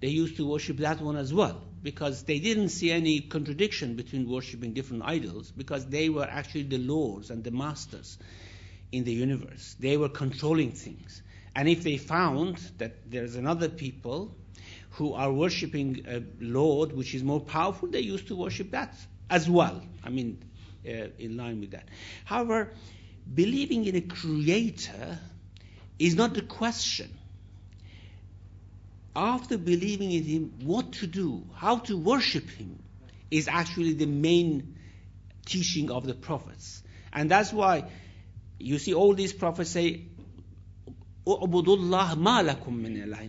[0.01, 4.29] they used to worship that one as well because they didn't see any contradiction between
[4.29, 8.19] worshipping different idols because they were actually the lords and the masters
[8.93, 9.77] in the universe.
[9.79, 11.23] They were controlling things.
[11.57, 14.35] And if they found that there's another people
[14.95, 18.95] who are worshipping a lord which is more powerful, they used to worship that
[19.29, 19.83] as well.
[20.03, 20.43] I mean,
[20.87, 21.89] uh, in line with that.
[22.25, 22.73] However,
[23.33, 25.19] believing in a creator
[25.99, 27.11] is not the question
[29.17, 32.83] after believing in Him, what to do, how to worship Him,
[33.31, 34.77] is actually the main
[35.47, 36.83] teaching of the prophets.
[37.13, 37.91] And that's why
[38.59, 40.07] you see all these prophets say,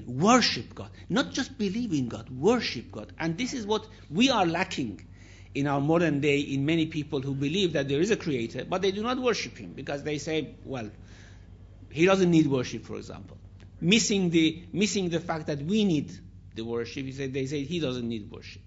[0.08, 0.90] Worship God.
[1.10, 3.14] Not just believe in God, worship God.
[3.18, 5.06] And this is what we are lacking
[5.54, 8.82] in our modern day in many people who believe that there is a creator, but
[8.82, 10.90] they do not worship Him because they say, well,
[11.90, 13.38] He doesn't need worship, for example
[13.82, 16.12] missing the missing the fact that we need
[16.56, 17.12] the worship.
[17.14, 18.62] Said, they say he doesn't need worship.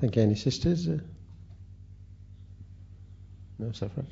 [0.00, 0.22] Thank you.
[0.22, 0.88] Any sisters?
[0.88, 0.98] Uh,
[3.58, 4.04] no, Safras?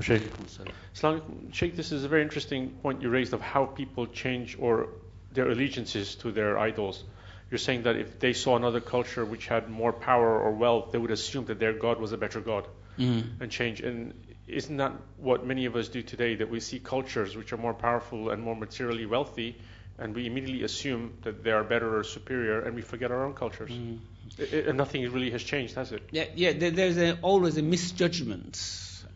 [0.00, 1.76] Sheikh.
[1.76, 4.88] This is a very interesting point you raised of how people change or
[5.32, 7.02] their allegiances to their idols.
[7.50, 10.98] You're saying that if they saw another culture which had more power or wealth, they
[10.98, 12.66] would assume that their God was a better God
[12.98, 13.24] mm.
[13.40, 13.80] and change.
[13.80, 14.12] And
[14.46, 16.36] isn't that what many of us do today?
[16.36, 19.56] That we see cultures which are more powerful and more materially wealthy,
[19.98, 23.34] and we immediately assume that they are better or superior, and we forget our own
[23.34, 23.70] cultures.
[23.70, 23.98] Mm.
[24.36, 26.02] It, it, and nothing really has changed, has it?
[26.10, 26.52] Yeah, yeah.
[26.52, 28.56] There's a, always a misjudgment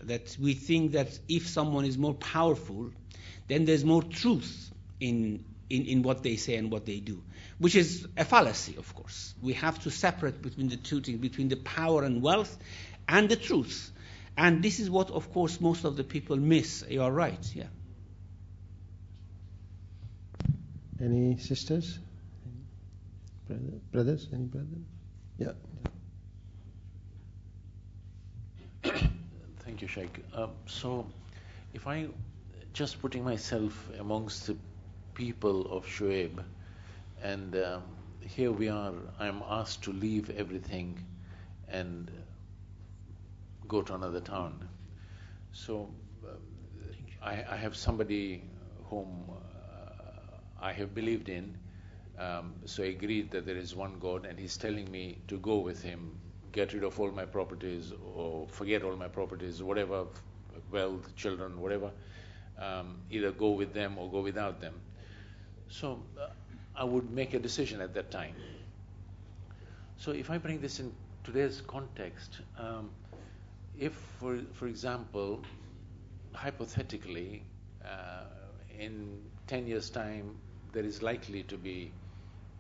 [0.05, 2.91] that we think that if someone is more powerful,
[3.49, 7.23] then there's more truth in, in, in what they say and what they do,
[7.59, 9.35] which is a fallacy, of course.
[9.43, 12.57] We have to separate between the two things, between the power and wealth
[13.09, 13.91] and the truth.
[14.37, 16.85] And this is what, of course, most of the people miss.
[16.89, 17.67] You are right, yeah.
[21.01, 21.99] Any sisters?
[23.47, 24.29] Brother, brothers?
[24.33, 24.67] Any brother?
[25.39, 25.53] Yeah.
[29.73, 30.23] Thank you, Sheikh.
[30.35, 31.07] Um, so,
[31.73, 32.09] if I
[32.75, 34.55] just putting myself amongst the
[35.15, 36.45] people of Shuaib,
[37.23, 37.83] and um,
[38.21, 41.03] here we are, I'm asked to leave everything
[41.69, 42.11] and
[43.67, 44.69] go to another town.
[45.53, 45.89] So
[46.23, 46.35] uh,
[47.25, 48.43] I, I, have somebody
[48.91, 51.57] whom uh, I have believed in.
[52.19, 55.61] Um, so I agreed that there is one God, and he's telling me to go
[55.61, 56.19] with him,
[56.53, 60.05] get rid of all my properties, or forget all my properties, whatever,
[60.71, 61.91] wealth, children, whatever.
[62.59, 64.75] Um, either go with them or go without them.
[65.69, 66.29] So uh,
[66.77, 68.35] I would make a decision at that time.
[69.97, 70.93] So if I bring this in
[71.25, 72.91] today's context, um,
[73.79, 75.43] if, for, for example,
[76.35, 77.43] hypothetically,
[77.85, 78.25] uh,
[78.79, 80.37] in 10 years' time,
[80.73, 81.93] there is likely to be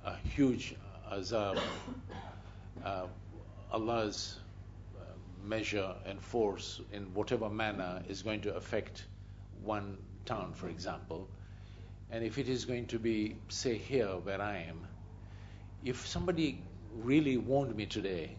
[0.04, 0.74] a huge
[1.12, 1.58] azab,
[2.84, 3.06] uh,
[3.72, 4.38] Allah's
[4.94, 5.04] uh,
[5.42, 9.06] measure and force in whatever manner is going to affect
[9.62, 11.26] one town, for example.
[12.10, 14.86] And if it is going to be, say, here where I am,
[15.82, 16.62] if somebody
[16.94, 18.36] really warned me today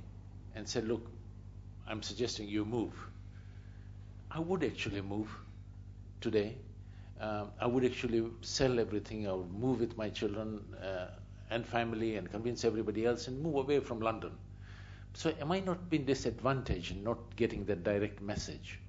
[0.56, 1.10] and said, look,
[1.88, 2.94] I'm suggesting you move.
[4.30, 5.30] I would actually move
[6.22, 6.56] today.
[7.20, 9.28] Um, I would actually sell everything.
[9.28, 11.08] I would move with my children uh,
[11.50, 14.32] and family and convince everybody else and move away from London.
[15.14, 18.80] So, am I not being disadvantaged in not getting that direct message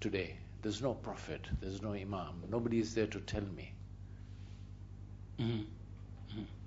[0.00, 0.36] today?
[0.62, 3.72] There's no prophet, there's no imam, nobody is there to tell me.
[5.38, 5.62] Mm-hmm.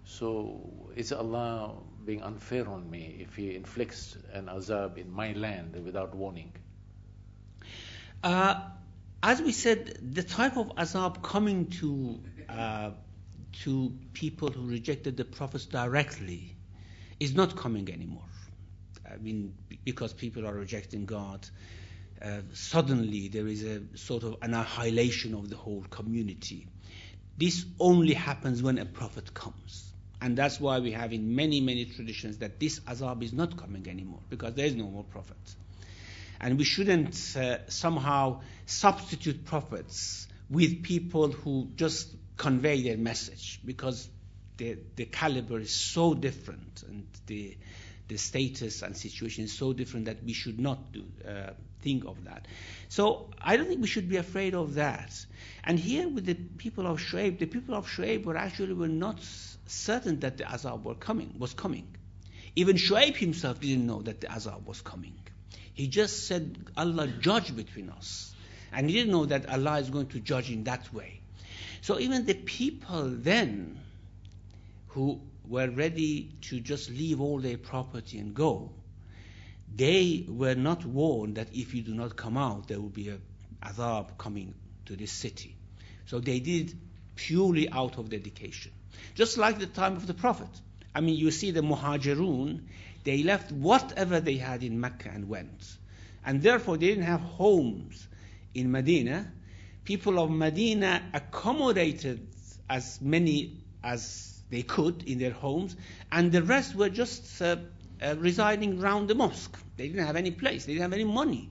[0.06, 1.76] So is Allah
[2.06, 6.51] being unfair on me if He inflicts an azab in my land without warning?
[8.24, 8.62] Uh,
[9.22, 12.91] as we said, the type of azab coming to uh,
[13.64, 16.56] to people who rejected the prophets directly
[17.20, 18.32] is not coming anymore.
[19.14, 19.53] I mean,
[19.84, 21.47] because people are rejecting God,
[22.22, 26.68] uh, suddenly there is a sort of annihilation of the whole community.
[27.38, 29.91] This only happens when a prophet comes.
[30.22, 33.89] And that's why we have in many, many traditions that this azab is not coming
[33.89, 35.36] anymore because there is no more prophet.
[36.39, 44.07] And we shouldn't uh, somehow substitute prophets with people who just convey their message because
[44.57, 47.57] the, the caliber is so different and the,
[48.14, 51.49] the status and situation is so different that we should not do, uh,
[51.82, 52.47] think of that.
[52.88, 55.26] So I don't think we should be afraid of that.
[55.64, 59.20] And here with the people of Shuaib, the people of Shuaib were actually were not
[59.66, 61.88] certain that the azab were coming, was coming.
[62.55, 65.16] Even Shuaib himself didn't know that the azab was coming.
[65.74, 68.36] He just said, Allah judge between us.
[68.72, 71.22] And he didn't know that Allah is going to judge in that way.
[71.82, 73.80] So even the people then
[74.89, 78.72] who were ready to just leave all their property and go,
[79.76, 83.18] they were not warned that if you do not come out, there will be a
[83.64, 84.54] azab coming
[84.86, 85.56] to this city.
[86.06, 86.78] So they did
[87.16, 88.72] purely out of dedication.
[89.16, 90.50] Just like the time of the Prophet.
[90.94, 92.62] I mean, you see the Muhajirun,
[93.04, 95.78] they left whatever they had in Mecca and went.
[96.26, 98.08] And therefore, they didn't have homes
[98.54, 99.32] in Medina.
[99.84, 102.28] People of Medina accommodated
[102.70, 105.76] as many as they could in their homes,
[106.12, 107.56] and the rest were just uh,
[107.99, 109.58] uh, residing around the mosque.
[109.78, 111.49] They didn't have any place, they didn't have any money.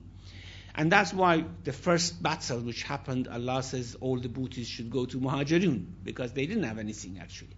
[0.73, 5.05] And that's why the first battle which happened, Allah says all the booty should go
[5.05, 7.57] to Muhajirun, because they didn't have anything actually.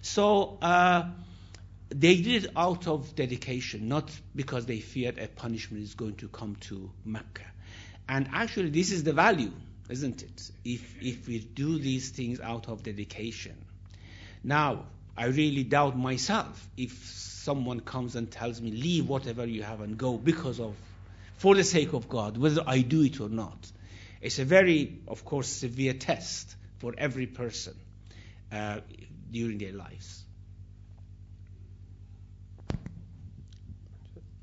[0.00, 1.04] So uh,
[1.90, 6.28] they did it out of dedication, not because they feared a punishment is going to
[6.28, 7.46] come to Mecca.
[8.08, 9.52] And actually, this is the value,
[9.88, 10.50] isn't it?
[10.64, 13.54] If, if we do these things out of dedication.
[14.44, 14.86] Now,
[15.16, 19.98] I really doubt myself if someone comes and tells me, leave whatever you have and
[19.98, 20.74] go because of,
[21.36, 23.70] for the sake of God, whether I do it or not.
[24.20, 27.74] It's a very, of course, severe test for every person
[28.52, 28.80] uh,
[29.30, 30.24] during their lives.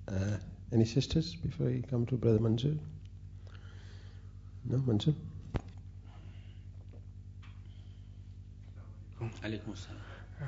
[0.07, 0.37] Uh,
[0.73, 2.73] any sisters before you come to Brother Mansoor?
[4.65, 5.13] No, Mansoor?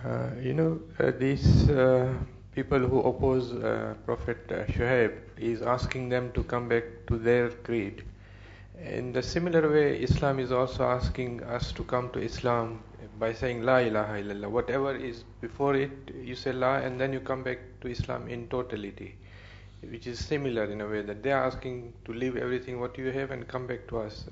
[0.06, 2.14] Uh, you know, uh, these uh,
[2.56, 7.50] people who oppose uh, Prophet uh, Shuaib is asking them to come back to their
[7.50, 8.04] creed.
[8.84, 12.82] In the similar way, Islam is also asking us to come to Islam
[13.20, 14.50] by saying La ilaha illallah.
[14.50, 18.48] Whatever is before it, you say La, and then you come back to Islam in
[18.48, 19.16] totality,
[19.84, 23.12] which is similar in a way that they are asking to leave everything what you
[23.12, 24.26] have and come back to us.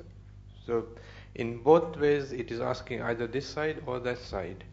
[0.66, 0.88] So,
[1.36, 4.64] in both ways, it is asking either this side or that side.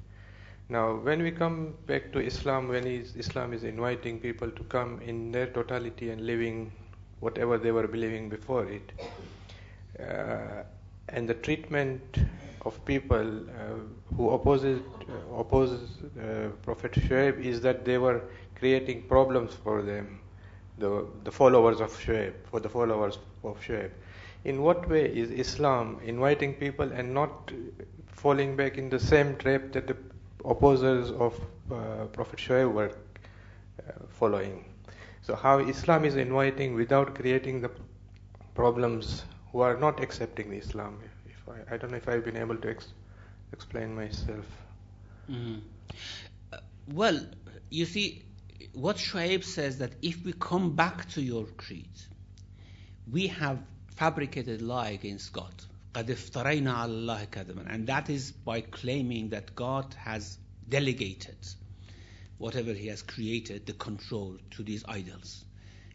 [0.68, 5.30] Now, when we come back to Islam, when Islam is inviting people to come in
[5.30, 6.72] their totality and living
[7.20, 8.92] whatever they were believing before it,
[10.00, 10.64] uh,
[11.09, 12.18] and the treatment
[12.62, 18.22] of people uh, who opposes uh, oppose uh, Prophet Shuaib is that they were
[18.57, 20.18] creating problems for them,
[20.78, 23.90] the the followers of Shuaib, for the followers of Shuaib.
[24.51, 27.53] In what way is Islam inviting people and not
[28.07, 29.97] falling back in the same trap that the
[30.44, 31.34] opposers of
[31.72, 34.64] uh, Prophet Shuaib were uh, following.
[35.22, 37.70] So how Islam is inviting without creating the
[38.55, 41.01] problems who are not accepting Islam.
[41.26, 42.92] If I, I don't know if I've been able to ex-
[43.53, 44.47] explain myself.
[45.28, 45.59] Mm-hmm.
[46.53, 46.59] Uh,
[46.92, 47.20] well,
[47.70, 48.22] you see,
[48.74, 51.97] what Shuaib says that if we come back to your creed,
[53.11, 53.59] we have
[53.95, 55.53] fabricated lie against God.
[55.93, 60.38] قد افترينا على الله كذبا and that is by claiming that God has
[60.69, 61.36] delegated
[62.38, 65.43] whatever he has created the control to these idols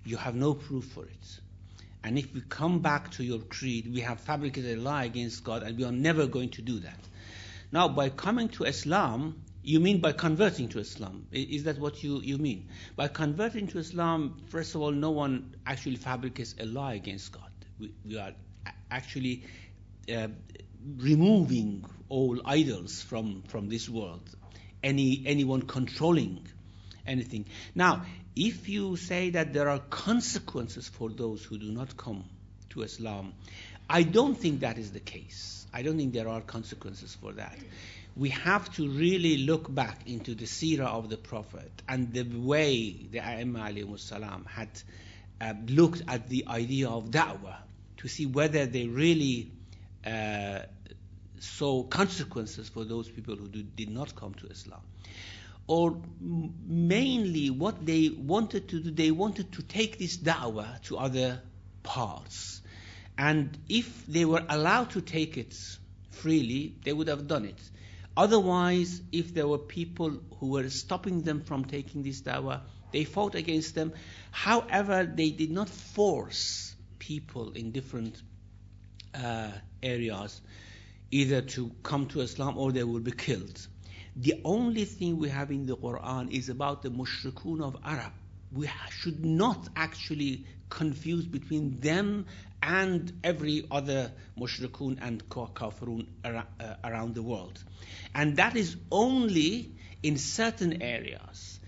[0.04, 1.40] you have no proof for it
[2.04, 5.62] and if we come back to your creed we have fabricated a lie against God
[5.62, 7.00] and we are never going to do that
[7.72, 12.20] now by coming to Islam you mean by converting to Islam is that what you,
[12.20, 16.94] you mean by converting to Islam first of all no one actually fabricates a lie
[16.94, 17.49] against God
[17.81, 18.33] we, we are
[18.91, 19.43] actually
[20.13, 20.27] uh,
[20.97, 24.29] removing all idols from, from this world,
[24.83, 26.47] any anyone controlling
[27.07, 27.45] anything.
[27.73, 28.03] Now,
[28.35, 32.23] if you say that there are consequences for those who do not come
[32.69, 33.33] to Islam,
[33.89, 35.65] I don't think that is the case.
[35.73, 37.57] I don't think there are consequences for that.
[38.15, 42.91] We have to really look back into the seerah of the Prophet and the way
[43.09, 44.69] the Aimma had
[45.39, 47.55] uh, looked at the idea of da'wah
[48.01, 49.51] to see whether they really
[50.05, 50.59] uh,
[51.39, 54.81] saw consequences for those people who do, did not come to Islam.
[55.67, 61.41] Or mainly what they wanted to do, they wanted to take this da'wah to other
[61.83, 62.61] parts.
[63.17, 65.55] And if they were allowed to take it
[66.09, 67.61] freely, they would have done it.
[68.17, 73.35] Otherwise, if there were people who were stopping them from taking this dawah, they fought
[73.35, 73.93] against them.
[74.31, 76.70] However, they did not force
[77.01, 78.21] people in different
[79.15, 79.49] uh,
[79.81, 80.39] areas
[81.09, 83.67] either to come to Islam or they will be killed.
[84.15, 88.13] The only thing we have in the Quran is about the mushrikun of Arab.
[88.53, 92.27] We should not actually confuse between them
[92.61, 96.43] and every other mushrikun and kafirun uh,
[96.83, 97.57] around the world.
[98.13, 99.71] And that is only
[100.03, 101.59] in certain areas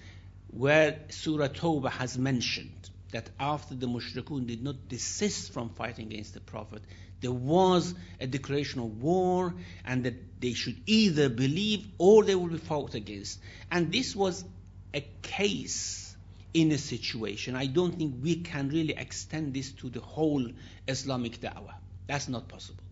[0.52, 6.34] where Surah Tawbah has mentioned that after the mushrikun did not desist from fighting against
[6.34, 6.84] the Prophet,
[7.22, 9.56] there was a declaration of war
[9.86, 13.40] and that they should either believe or they will be fought against.
[13.72, 14.44] And this was
[14.94, 16.16] a case
[16.54, 17.56] in a situation.
[17.56, 20.46] I don't think we can really extend this to the whole
[20.88, 21.74] Islamic da'wah.
[22.08, 22.84] That's not possible.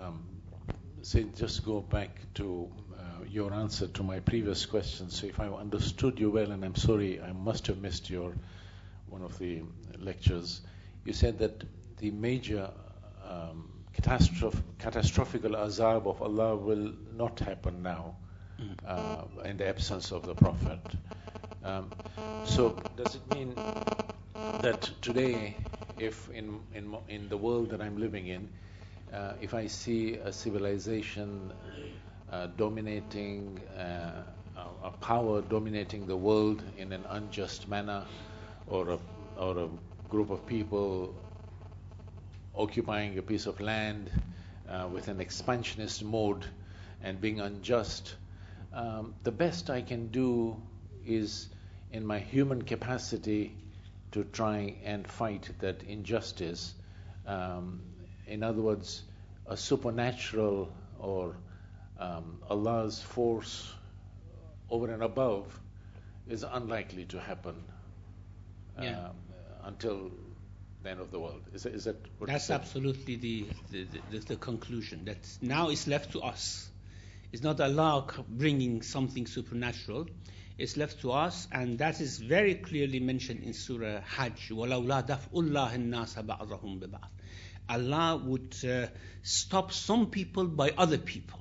[0.00, 0.22] Um,
[1.02, 2.70] so just go back to
[3.30, 5.10] your answer to my previous question.
[5.10, 8.32] So if I understood you well, and I'm sorry, I must have missed your
[9.08, 9.62] one of the
[9.98, 10.60] lectures.
[11.04, 11.64] You said that
[11.98, 12.70] the major
[13.28, 18.16] um, catastroph- catastrophical azab of Allah will not happen now
[18.60, 18.74] mm.
[18.86, 20.80] uh, in the absence of the Prophet.
[21.64, 21.90] Um,
[22.44, 23.54] so does it mean
[24.62, 25.56] that today,
[25.98, 28.48] if in in in the world that I'm living in,
[29.12, 31.52] uh, if I see a civilization
[32.56, 34.22] dominating, uh,
[34.84, 38.04] a power dominating the world in an unjust manner,
[38.66, 38.98] or a,
[39.36, 39.68] or a
[40.08, 41.14] group of people
[42.54, 44.10] occupying a piece of land
[44.68, 46.44] uh, with an expansionist mode
[47.02, 48.14] and being unjust,
[48.72, 50.60] um, the best I can do
[51.06, 51.48] is
[51.92, 53.56] in my human capacity
[54.12, 56.74] to try and fight that injustice.
[57.26, 57.80] Um,
[58.26, 59.02] in other words,
[59.46, 61.36] a supernatural or
[61.99, 63.73] um, Allah's force
[64.69, 65.59] over and above
[66.27, 67.55] is unlikely to happen
[68.81, 69.07] yeah.
[69.07, 69.15] um,
[69.65, 70.11] until
[70.83, 71.41] the end of the world.
[71.53, 75.05] Is, is that what That's absolutely the, the, the, the, conclusion.
[75.05, 76.69] That now it's left to us.
[77.31, 80.07] It's not Allah bringing something supernatural.
[80.57, 84.49] It's left to us, and that is very clearly mentioned in Surah Hajj.
[84.51, 87.09] وَلَوْلَا دَفْءُ اللَّهِ النَّاسَ بَعْضَهُم بِبَعْضٍ
[87.69, 88.87] Allah would uh,
[89.23, 91.39] stop some people by other people.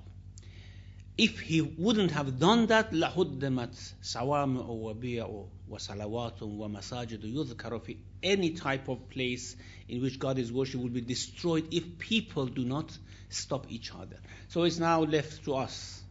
[1.19, 8.89] If He wouldn't have done that, لَهُدَّمَتْ صَوَامِعُ وَبِيعُ وَصَلَوَاتٌ وَمَسَاجِدُ يُذْكَرُ فِي Any type
[8.89, 9.55] of place
[9.89, 12.97] in which God is worshipped will be destroyed if people do not
[13.29, 14.17] stop each other.
[14.49, 16.03] So it's now left to us.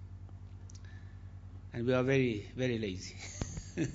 [1.74, 3.16] And we are very, very lazy.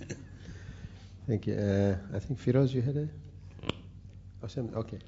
[1.26, 1.54] Thank you.
[1.54, 3.09] Uh, I think Firoz, you had a
[4.46, 4.98] Okay.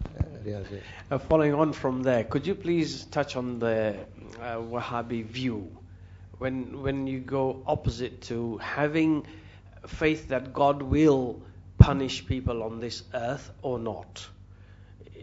[1.11, 3.95] Uh, following on from there, could you please touch on the
[4.41, 5.71] uh, Wahhabi view?
[6.44, 9.26] when, when you go opposite to having
[9.88, 11.42] faith that God will
[11.78, 14.28] punish people on this earth or not?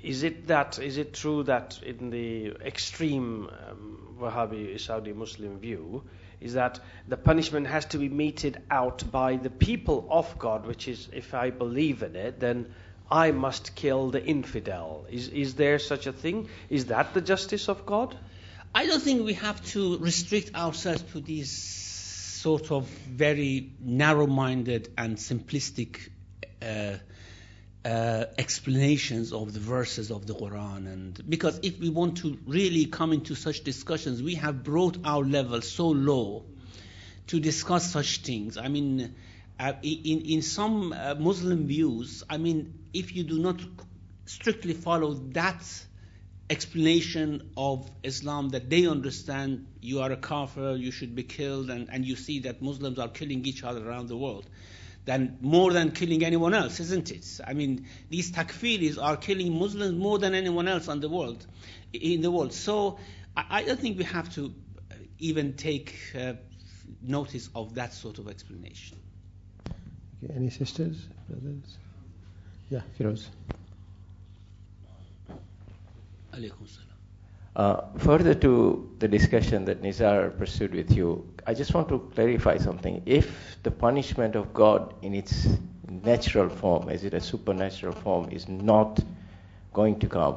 [0.03, 0.79] Is it that?
[0.79, 6.05] Is it true that in the extreme um, Wahhabi Saudi Muslim view,
[6.41, 10.89] is that the punishment has to be meted out by the people of God, which
[10.89, 12.73] is, if I believe in it, then
[13.11, 15.05] I must kill the infidel.
[15.11, 16.49] Is, is there such a thing?
[16.71, 18.17] Is that the justice of God?
[18.73, 24.93] I don't think we have to restrict ourselves to these sort of very narrow minded
[24.97, 26.09] and simplistic
[26.63, 26.97] uh,
[27.85, 30.87] uh, explanations of the verses of the Quran.
[30.87, 35.25] And because if we want to really come into such discussions, we have brought our
[35.25, 36.45] level so low
[37.27, 38.57] to discuss such things.
[38.57, 39.17] I mean,
[39.59, 43.61] uh, in, in some uh, Muslim views, I mean, if you do not
[44.27, 45.65] strictly follow that
[46.51, 51.89] explanation of Islam that they understand you are a kafir, you should be killed, and,
[51.91, 54.51] and you see that Muslims are killing each other around the world,
[55.05, 57.41] then more than killing anyone else, isn't it?
[57.47, 61.47] I mean, these takfiris are killing Muslims more than anyone else in the world.
[61.93, 62.99] In the world, so
[63.37, 64.53] I, I don't think we have to
[65.21, 66.33] even take uh,
[67.01, 68.99] notice of that sort of explanation.
[70.25, 71.79] Okay, any sisters, brothers?
[72.71, 73.29] Yeah, Firoz.
[77.57, 82.57] Uh, further to the discussion that Nizar pursued with you, I just want to clarify
[82.59, 83.03] something.
[83.07, 85.49] If the punishment of God in its
[85.89, 89.01] natural form, as it a supernatural form, is not
[89.73, 90.37] going to come,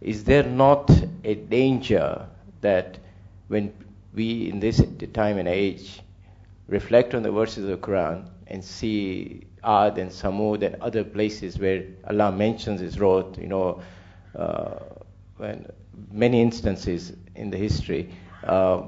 [0.00, 0.88] is there not
[1.24, 2.26] a danger
[2.60, 2.98] that
[3.48, 3.72] when
[4.14, 4.80] we in this
[5.12, 6.00] time and age
[6.68, 11.58] reflect on the verses of the Quran and see Ad and Samud and other places
[11.58, 13.82] where Allah mentions His wrath, you know,
[14.36, 14.78] uh,
[15.38, 15.66] when
[16.10, 18.10] many instances in the history,
[18.44, 18.82] uh,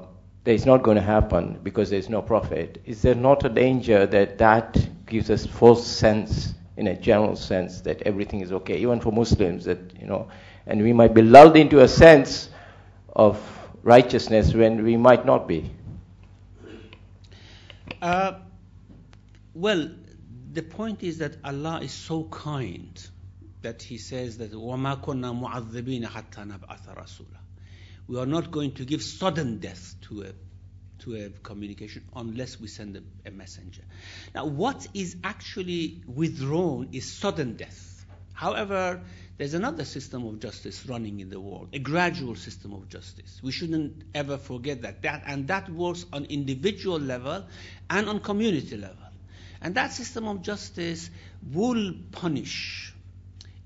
[0.45, 2.81] not going to happen because there is no prophet.
[2.85, 7.81] Is there not a danger that that gives us false sense, in a general sense,
[7.81, 10.29] that everything is okay, even for Muslims, that you know,
[10.65, 12.49] and we might be lulled into a sense
[13.15, 13.39] of
[13.83, 15.71] righteousness when we might not be?
[18.01, 18.33] Uh,
[19.53, 19.89] well,
[20.53, 23.09] the point is that Allah is so kind
[23.62, 27.38] that He says that وَمَا كُنَّا مُعَذِّبِينَ حَتَّى نَبْعَثَ رَسُولًا
[28.06, 30.32] We are not going to give sudden death to a
[31.00, 33.82] to a communication unless we send a, a messenger.
[34.34, 38.04] Now, what is actually withdrawn is sudden death.
[38.32, 39.02] However,
[39.38, 43.40] there's another system of justice running in the world, a gradual system of justice.
[43.42, 45.02] We shouldn't ever forget that.
[45.02, 47.46] that and that works on individual level
[47.88, 48.96] and on community level.
[49.60, 51.10] And that system of justice
[51.50, 52.94] will punish,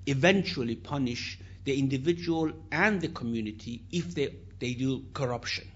[0.05, 5.67] eventually punish the individual and the community if they, they do corruption.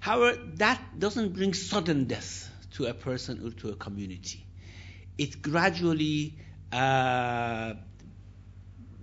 [0.00, 4.44] However, that doesn't bring sudden death to a person or to a community.
[5.16, 6.38] It gradually
[6.72, 7.74] uh,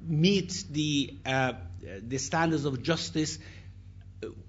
[0.06, 1.54] meets the uh,
[2.02, 3.40] the standards of justice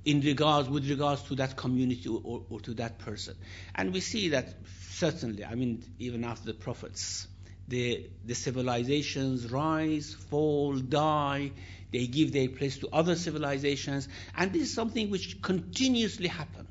[0.05, 3.37] in regards with regards to that community or, or, to that person.
[3.75, 4.49] And we see that
[4.91, 7.29] certainly, I mean, even after the prophets,
[7.71, 11.53] the the civilizations rise, fall, die,
[11.93, 16.69] they give their place to other civilizations, and this is something which continuously happens.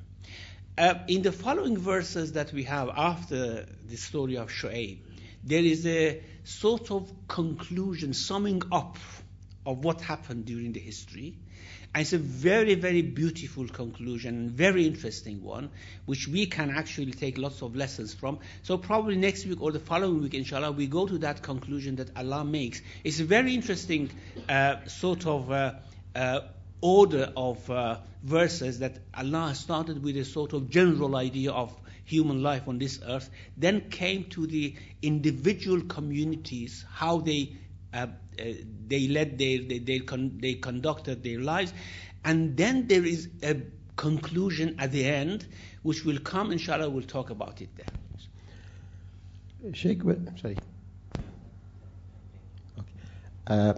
[0.77, 4.99] Uh, in the following verses that we have after the story of Shu'aib,
[5.43, 8.97] there is a sort of conclusion, summing up
[9.65, 11.35] of what happened during the history.
[11.95, 15.71] It's a very, very beautiful conclusion, very interesting one,
[16.05, 18.39] which we can actually take lots of lessons from.
[18.61, 22.15] So probably next week or the following week, inshallah, we go to that conclusion that
[22.15, 22.81] Allah makes.
[23.03, 24.11] It's a very interesting
[24.47, 25.73] uh, sort of uh,
[26.15, 26.41] uh,
[26.79, 31.75] order of uh, verses that Allah started with a sort of general idea of
[32.05, 37.53] human life on this earth, then came to the individual communities, how they
[37.91, 41.73] they led their, they, they, con- they conducted their lives,
[42.25, 43.55] and then there is a
[43.95, 45.47] conclusion at the end,
[45.83, 47.85] which will come, inshallah, we'll talk about it there.
[49.73, 50.01] Sheikh,
[50.41, 50.57] sorry.
[52.77, 52.93] Okay.
[53.47, 53.73] Uh,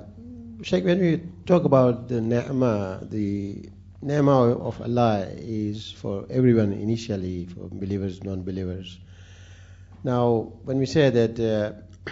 [0.61, 3.69] Sheikh, when we talk about the ni'mah, the
[4.03, 8.99] ni'mah of Allah is for everyone initially, for believers, non-believers.
[10.03, 12.11] Now, when we say that uh,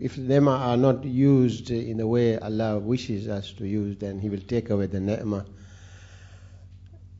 [0.00, 4.30] if ni'mah are not used in the way Allah wishes us to use, then He
[4.30, 5.44] will take away the ni'mah.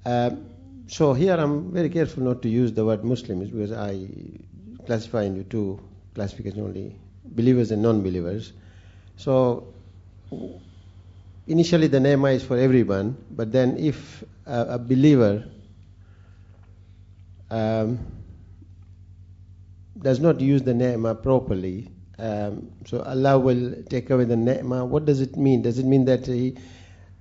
[0.04, 0.30] Uh,
[0.86, 4.08] so here I'm very careful not to use the word Muslims because I
[4.86, 5.78] classify into two
[6.14, 8.54] classifications only, believers and non-believers.
[9.16, 9.74] So
[11.46, 15.44] initially the ni'mah is for everyone, but then if a, a believer
[17.50, 17.98] um,
[20.00, 21.88] does not use the ni'mah properly,
[22.20, 24.84] um, so Allah will take away the ni'mah.
[24.84, 25.62] What does it mean?
[25.62, 26.56] Does it mean that he,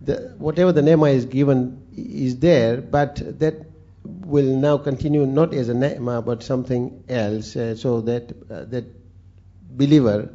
[0.02, 3.56] the, whatever the ni'mah is given is there, but that
[4.04, 8.86] will now continue not as a ni'mah but something else, uh, so that uh, that
[9.78, 10.30] believer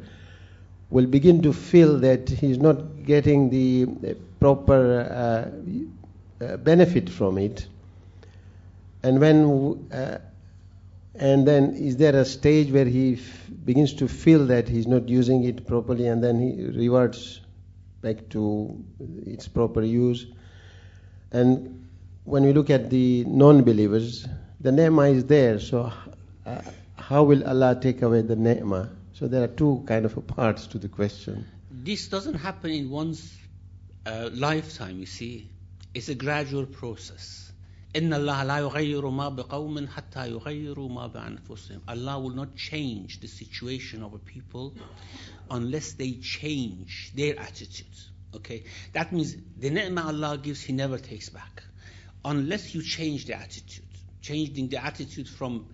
[0.89, 5.01] will begin to feel that he's not getting the proper
[6.41, 7.67] uh, uh, benefit from it.
[9.03, 10.19] And when uh,
[11.19, 15.09] and then is there a stage where he f- begins to feel that he's not
[15.09, 17.41] using it properly, and then he reverts
[18.01, 18.83] back to
[19.25, 20.27] its proper use.
[21.31, 21.87] And
[22.23, 24.27] when we look at the non-believers,
[24.59, 25.59] the ni'mah is there.
[25.59, 25.91] So
[26.45, 26.61] uh,
[26.95, 28.89] how will Allah take away the ni'mah?
[29.13, 31.45] So there are two kind of parts to the question.
[31.71, 33.35] This doesn't happen in one's
[34.05, 35.49] uh, lifetime, you see.
[35.93, 37.44] It's a gradual process.
[37.96, 41.80] إن الله لا يغير ما بقوم حتى يغيروا ما بأنفسهم.
[41.88, 44.74] Allah will not change the situation of a people
[45.50, 48.10] unless they change their attitudes.
[48.34, 48.62] Okay,
[48.92, 51.64] that means the ni'mah Allah gives, He never takes back,
[52.24, 53.84] unless you change the attitude,
[54.22, 55.66] changing the attitude from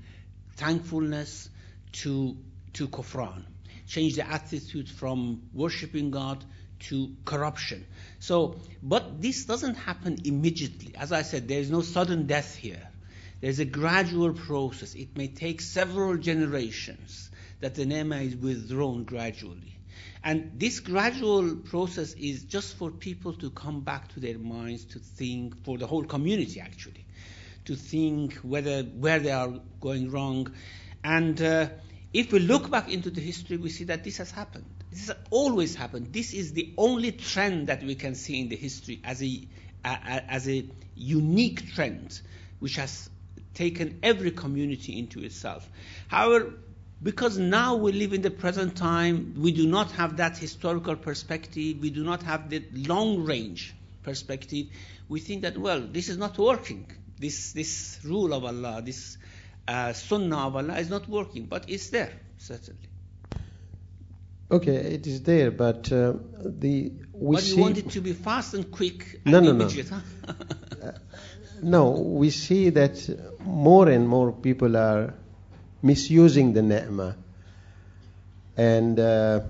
[0.57, 1.51] thankfulness
[1.93, 2.37] to
[2.73, 3.43] to kufran,
[3.87, 6.43] change the attitude from worshipping God
[6.82, 7.86] to corruption.
[8.20, 10.94] So, but this doesn't happen immediately.
[10.96, 12.88] As I said, there is no sudden death here.
[13.40, 14.94] There's a gradual process.
[14.94, 19.78] It may take several generations that the ni'mah is withdrawn gradually.
[20.24, 25.00] And this gradual process is just for people to come back to their minds, to
[25.00, 27.06] think, for the whole community actually,
[27.66, 30.54] to think whether where they are going wrong.
[31.04, 31.70] And uh,
[32.14, 34.81] if we look back into the history, we see that this has happened.
[34.92, 36.12] This has always happened.
[36.12, 39.48] This is the only trend that we can see in the history as a,
[39.84, 40.66] as a
[40.96, 42.20] unique trend,
[42.60, 43.10] which has
[43.54, 45.68] taken every community into itself.
[46.10, 46.54] However,
[47.02, 51.80] because now we live in the present time, we do not have that historical perspective,
[51.80, 53.74] we do not have the long range
[54.04, 54.68] perspective,
[55.10, 56.86] we think that, well, this is not working.
[57.18, 59.18] This, this rule of Allah, this
[59.68, 62.91] uh, sunnah of Allah is not working, but it's there, certainly.
[64.52, 67.56] Okay, it is there, but uh, the we but see.
[67.56, 69.70] you want it to be fast and quick and No, no, no.
[69.70, 70.92] huh?
[71.64, 73.08] No, we see that
[73.46, 75.14] more and more people are
[75.82, 77.16] misusing the ni'mah.
[78.58, 79.42] And uh,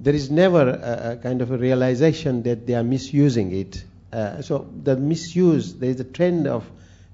[0.00, 3.84] there is never a, a kind of a realization that they are misusing it.
[4.12, 6.68] Uh, so the misuse, there is a trend of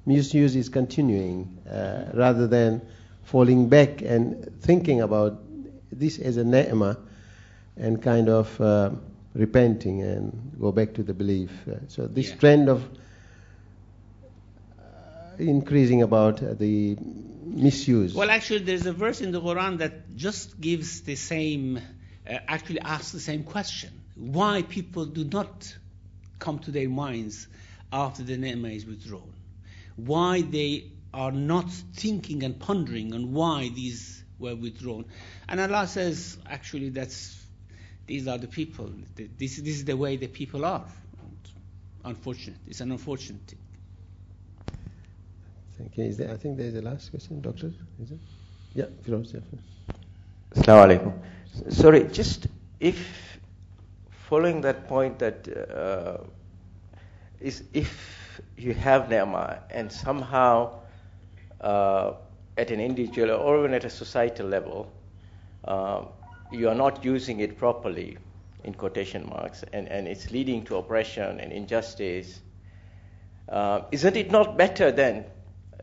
[0.07, 2.81] misuse is continuing uh, rather than
[3.25, 5.44] falling back and thinking about
[5.99, 6.97] this as a ni'mah
[7.77, 8.91] and kind of uh,
[9.35, 11.51] repenting and go back to the belief.
[11.69, 12.37] Uh, so this Yeah.
[12.37, 12.83] trend of
[14.79, 14.83] uh,
[15.39, 16.97] increasing about the
[17.45, 18.15] misuse.
[18.15, 22.81] Well, actually, there's a verse in the Quran that just gives the same, uh, actually
[22.81, 23.91] asks the same question.
[24.17, 25.77] Why people do not
[26.39, 27.49] come to their minds
[27.93, 29.33] after the ni'mah is withdrawn?
[29.97, 35.05] Why they are not thinking and pondering on why these were withdrawn?
[35.49, 37.45] And Allah says, actually, that's
[38.07, 38.91] these are the people.
[39.17, 40.85] This, this is the way the people are.
[42.05, 42.59] Unfortunate.
[42.67, 43.59] It's an unfortunate thing.
[45.79, 46.05] Thank you.
[46.05, 47.73] Is there, I think there is a last question, Doctor.
[48.03, 48.19] Is it?
[48.75, 49.33] Yeah, Firoz.
[49.33, 49.41] Yeah.
[50.55, 51.73] Assalamu alaikum.
[51.73, 52.47] Sorry, just
[52.79, 53.39] if
[54.29, 56.25] following that point that uh,
[57.41, 60.81] is if you have ni'mah and somehow
[61.61, 62.13] uh,
[62.57, 64.91] at an individual or even at a societal level
[65.65, 66.03] uh,
[66.51, 68.17] you are not using it properly
[68.65, 72.41] in quotation marks and, and it's leading to oppression and injustice
[73.49, 75.25] uh, isn't it not better then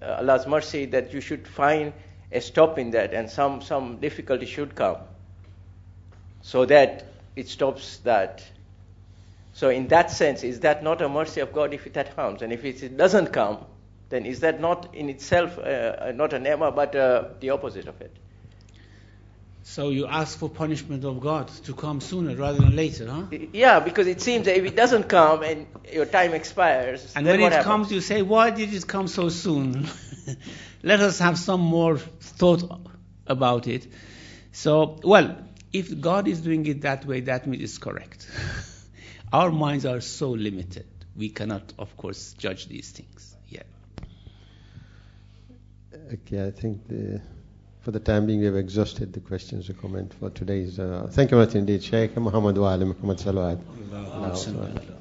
[0.01, 1.93] uh, Allah's mercy that you should find
[2.31, 4.97] a stop in that and some, some difficulty should come
[6.41, 7.05] so that
[7.35, 8.43] it stops that.
[9.53, 12.41] So, in that sense, is that not a mercy of God if that harms?
[12.41, 13.65] And if it doesn't come,
[14.11, 17.87] then is that not in itself uh, uh, not a ni'mah but uh, the opposite
[17.87, 18.15] of it?
[19.63, 23.23] So you ask for punishment of God to come sooner rather than later, huh?
[23.53, 27.39] Yeah, because it seems that if it doesn't come and your time expires, And then
[27.39, 27.65] when it happens?
[27.65, 29.87] comes, you say, Why did it come so soon?
[30.83, 32.63] Let us have some more thought
[33.27, 33.87] about it.
[34.51, 35.37] So, well,
[35.71, 38.27] if God is doing it that way, that means it's correct.
[39.33, 40.87] Our minds are so limited.
[41.15, 43.30] We cannot, of course, judge these things.
[46.13, 47.21] Okay, I think the,
[47.79, 50.77] for the time being we have exhausted the questions or comment for today's.
[50.77, 55.00] Uh, thank you very much indeed, Sheikh Muhammad Wali Muhammad Salawat.